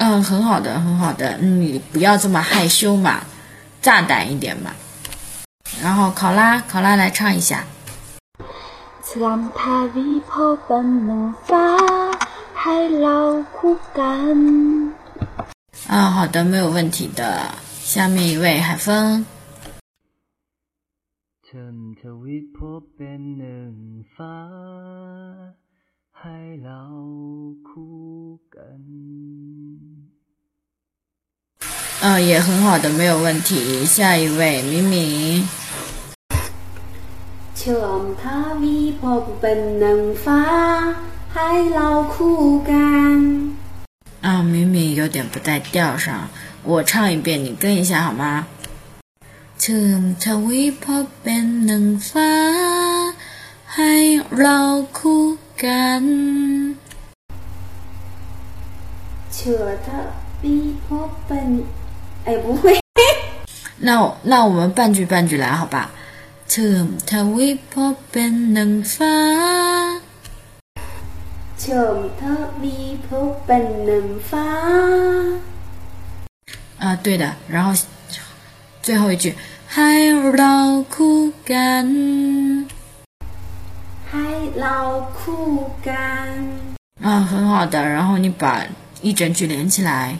[0.00, 3.08] 嗯，很好的，很好的，你不要这么害羞嘛，
[3.82, 4.68] 大胆一点嘛。
[5.82, 7.64] 然后考拉，考拉来唱一下。
[9.22, 11.66] ลำทาวีพบเป็นหนึ่งฟ้า
[12.62, 13.18] ให้เรา
[13.56, 15.88] คู่กัน。
[15.90, 17.20] 啊，好的，没有问题的。
[17.92, 19.24] 下面一位海峰。
[21.52, 23.74] ฉันทวิตพบเป็นหนึ่ง
[24.14, 24.38] ฟ้า
[26.20, 26.82] ให้เรา
[27.68, 28.02] คู่
[28.54, 28.68] กัน。
[32.04, 33.50] 嗯，也很好的，没有问题。
[33.94, 34.40] 下一位
[34.70, 34.94] 明明。
[37.60, 37.62] ช
[38.00, 38.24] มท
[38.60, 40.42] วีพบเป็นหนึ่งฟ้า
[41.34, 42.40] ให้เราคู่
[42.70, 43.16] กัน。
[44.26, 46.06] 啊，明明有点不在调上，
[46.64, 48.46] 我唱一遍，你跟一下好吗？
[49.62, 49.64] ช
[49.98, 52.34] มทวีพบเป็นหนึ่งฟ้า
[53.74, 53.94] ให้
[54.36, 54.58] เรา
[54.98, 55.24] คู่
[55.64, 56.04] กัน。
[59.34, 59.88] เชื่อท
[60.42, 61.48] วีพบเป็น
[62.26, 62.62] 哎，不会。
[63.86, 63.90] 那
[64.30, 65.76] 那我们半句半句来，好吧？
[66.50, 69.16] เชื่อมทวีพบเป็นหนึ่งฟ้า
[71.60, 72.22] เชื่อมท
[72.60, 72.76] วี
[73.06, 74.48] พบเป็นหนึ่งฟ้า
[76.82, 77.24] 啊，对的。
[77.54, 77.66] 然后
[78.86, 79.24] 最后一句
[79.74, 79.92] ให้
[80.34, 80.54] เรา
[80.94, 81.18] คู่
[81.50, 81.86] กัน
[84.10, 84.28] ให้
[84.60, 84.78] เรา
[85.20, 85.48] คู่
[85.88, 86.32] กัน
[87.06, 87.74] 啊，很好的。
[87.94, 88.66] 然后你把
[89.02, 90.18] 一整句连起来。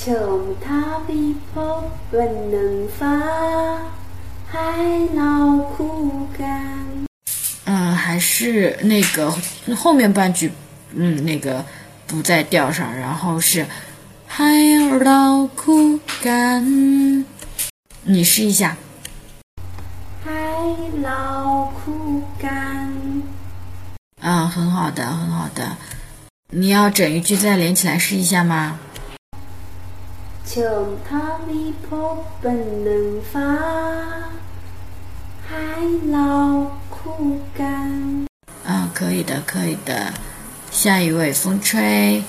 [0.00, 0.02] ช
[0.38, 0.66] มท
[1.06, 3.16] วีพบเป็นหนึ่งฟ้า
[4.52, 4.70] ให้
[5.14, 5.34] เรา
[5.74, 5.98] คู่
[6.40, 6.82] กัน
[7.68, 7.72] 嗯，
[8.02, 9.16] 还是那个
[9.80, 10.50] 后面半句，
[10.94, 11.64] 嗯，那个
[12.06, 13.64] 不在调上，然后是
[14.31, 14.45] 海
[15.01, 17.25] 老苦干，
[18.03, 18.77] 你试一下。
[20.23, 20.31] 海
[21.01, 22.93] 老苦干，
[24.21, 25.75] 嗯，很好的，很好的。
[26.51, 28.79] 你要整一句再连起来试一下吗？
[30.45, 30.61] 求
[31.09, 33.41] 他弥陀本能发，
[35.49, 35.57] 海
[36.11, 38.27] 老苦干。
[38.63, 40.13] 嗯，可以的，可以的。
[40.71, 42.23] 下一位，风吹。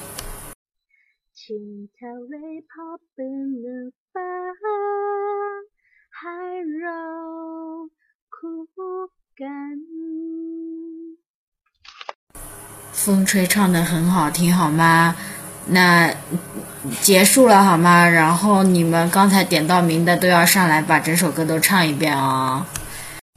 [12.92, 15.16] 风吹唱的很好听，好吗？
[15.66, 16.14] 那
[17.00, 18.08] 结束了好吗？
[18.08, 22.66] 然后你们刚才点到名的都要上来把整首歌都唱一遍啊、哦。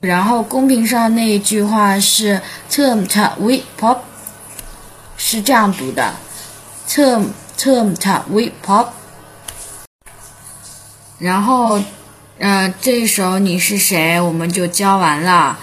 [0.01, 4.01] 然后公屏上那一句话是“侧唱 we pop”，
[5.17, 6.13] 是这样读的，
[6.85, 7.19] 侧。
[7.57, 8.87] Term ta we pop”。
[11.19, 11.81] 然后，
[12.39, 15.57] 嗯，这首你是谁我们就教完了。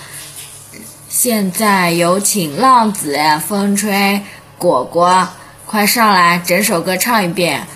[1.08, 4.22] 现在有请浪子、风吹、
[4.56, 5.28] 果果。
[5.66, 7.66] 快上来，整首歌唱一遍。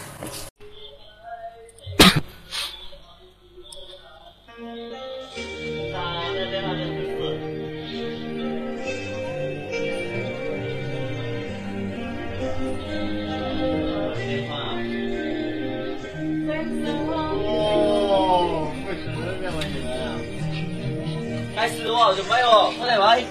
[22.05, 23.25] 开始哦，准备哦，快点来。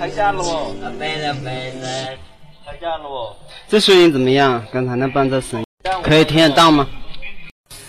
[0.00, 2.08] 开架了哦，没了没了。
[3.68, 4.64] 这声音怎么样？
[4.72, 5.66] 刚才那伴奏声音
[6.02, 6.88] 可以听得到吗？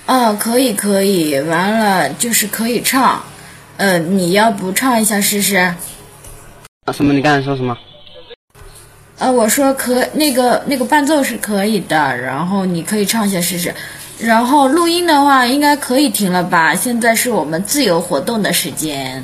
[0.05, 1.39] 嗯，可以可以。
[1.39, 3.23] 完了就是可以唱。
[3.77, 5.55] 呃，你要不唱一下试试？
[5.55, 5.75] 啊，
[6.91, 7.13] 什么？
[7.13, 7.75] 你刚才说什么？
[9.17, 13.73] 呃，我说可那个那个伴奏是可以的，然后你可以唱一下试试。
[14.19, 16.73] 然后录音的话应该可以停了吧？
[16.76, 19.23] 现在是我们自由活动的时间。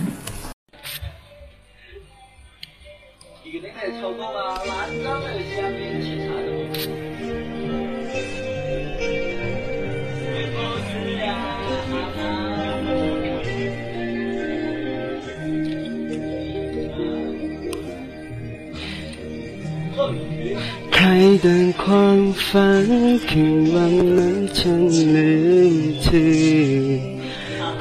[21.12, 22.88] ให้ดังความฝัน
[23.30, 24.84] คืนวันนั้นฉัน
[25.16, 25.34] ลื
[25.74, 25.76] ม
[26.06, 26.90] ถือ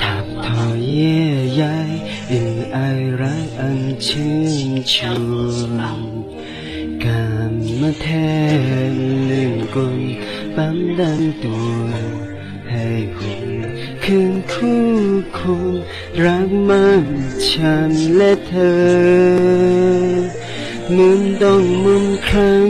[0.03, 1.63] ทับทอเยี่ยใย
[2.31, 2.79] อินไอ
[3.21, 4.35] รักอันชื่
[4.69, 4.95] นช
[5.29, 5.33] ว
[5.99, 6.01] น
[7.05, 8.07] กามมาแท
[8.93, 8.95] น
[9.27, 10.01] หนึ่งคลน
[10.57, 11.89] ปั๊มดันตัว
[12.71, 12.87] ให้
[13.17, 13.49] หุ่น
[14.05, 14.85] คืนคู่
[15.39, 15.67] คง
[16.25, 17.05] รักมัน
[17.51, 19.99] ฉันและเธอ
[20.93, 22.66] เหมุนต้องมุนขัง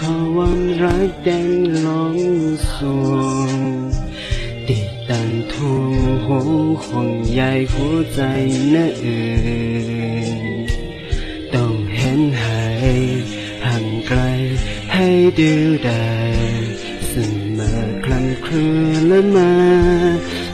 [0.00, 1.50] ขอวันรักแดง
[1.86, 2.16] ลอง
[2.72, 2.74] ส
[3.08, 3.12] ว
[3.48, 3.58] ง
[4.68, 5.92] ติดตันทวง
[6.26, 6.50] หง
[6.82, 7.42] ห่วงใย
[7.72, 8.20] หัวใจ
[8.74, 9.06] นั่นเอ
[10.34, 10.38] ง
[11.54, 12.64] ต้องเห็นหา
[12.96, 12.98] ย
[13.66, 14.20] ห่างไกล
[14.94, 15.52] ให้ให้ดู
[15.84, 16.12] ได้
[17.08, 17.14] เส
[17.56, 18.66] มอคลันคลื
[18.98, 19.52] นและมา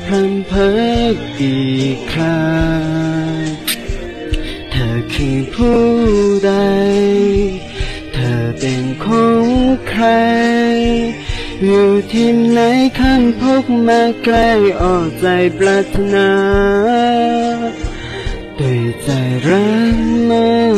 [0.06, 0.70] พรำเพิ
[1.12, 1.58] กอี
[1.94, 2.48] กครั้
[3.38, 3.44] ง
[4.70, 5.82] เธอคือผู้
[6.44, 6.52] ใด
[10.02, 10.04] ร
[11.64, 12.60] อยู่ที่ไหน
[12.98, 14.50] ขันพกมาใกล้
[14.82, 15.26] ออกใจ
[15.58, 16.30] ปรารถนา
[18.58, 19.08] ด้วยใจ
[19.46, 19.96] รัก
[20.28, 20.76] มัน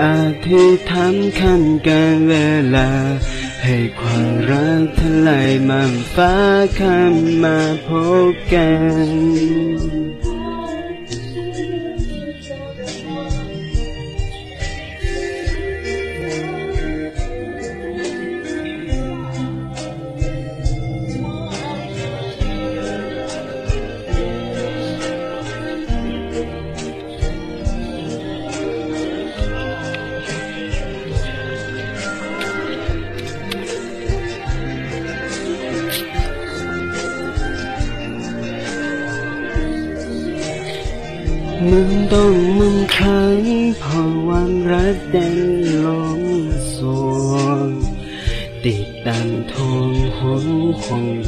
[0.00, 2.34] อาธิษฐานขันการเว
[2.74, 2.90] ลา
[3.64, 6.34] ให้ความรักทลายมันฟ้า
[6.78, 7.58] ข้ามมา
[7.88, 7.90] พ
[8.30, 8.68] บกั
[9.96, 9.99] น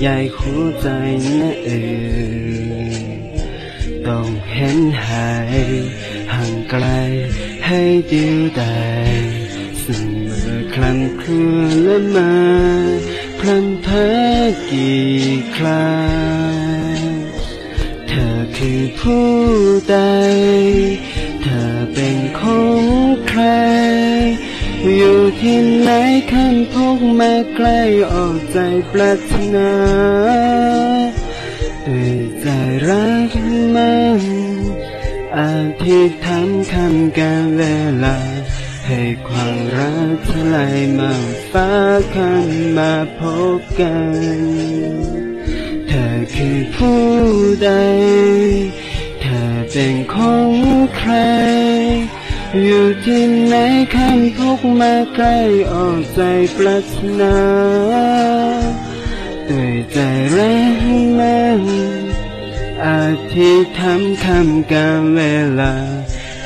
[0.04, 0.88] ใหญ่หัวใจ
[1.40, 2.92] นะเออ
[4.06, 5.60] ต้องเห็นหาย
[6.32, 6.84] ห่างไกล
[7.66, 8.80] ให้เดียวดา
[9.10, 9.12] ย
[9.80, 9.86] เส
[10.26, 11.50] มอคลำเคลื่
[11.84, 12.34] และมา
[13.38, 15.06] พลันเพ้อกี่
[15.56, 16.00] ครั้
[16.96, 16.98] ง
[18.08, 19.30] เธอคือผู้
[19.90, 19.96] ใด
[27.18, 27.80] มาใกล้
[28.12, 28.58] ออกใจ
[28.92, 29.72] ปรารถนา
[31.86, 32.46] ด้วยใจ
[32.88, 33.32] รัก
[33.74, 34.20] มัน
[35.38, 37.62] อาทิตย์ทำคำการเว
[38.04, 38.18] ลา
[38.86, 41.12] ให้ความรักทลายมา
[41.52, 41.70] ฟ้า
[42.14, 43.20] ข้ามมาพ
[43.58, 43.94] บกั
[44.38, 44.40] น
[45.88, 47.02] เธอคือผู้
[47.64, 47.70] ใด
[49.20, 49.42] เธอ
[49.72, 50.52] เป็นของ
[50.96, 51.12] ใคร
[52.60, 53.54] อยู่ที่ไหน
[53.94, 55.38] ขันพกมาใกล้
[55.72, 56.20] ออกใจ
[56.56, 57.36] ปรารถนา
[59.48, 59.98] ด้วยใจ
[60.32, 60.82] แรัก
[61.18, 61.60] มัน
[62.86, 65.20] อาทิตย์ทำคำกาเว
[65.60, 65.74] ลา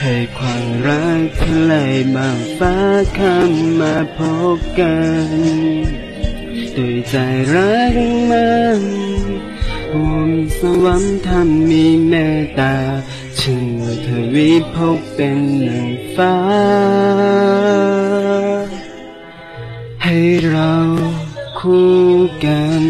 [0.02, 2.28] ให้ความรักทลายมา
[2.58, 2.76] ฟ้า
[3.18, 3.38] ข้า
[3.80, 4.20] มาพ
[4.56, 4.94] บกั
[5.28, 5.30] น
[6.76, 7.16] ด้วยใจ
[7.54, 7.94] รัก
[8.30, 8.80] มัน
[9.92, 12.74] ห่วงสวรรค์ทำมีเมตตา
[14.34, 16.36] วิวพบเป็นหนึ่งฟ้า
[20.04, 20.18] ให้
[20.50, 20.74] เรา
[21.58, 21.94] คู่
[22.44, 22.84] กัน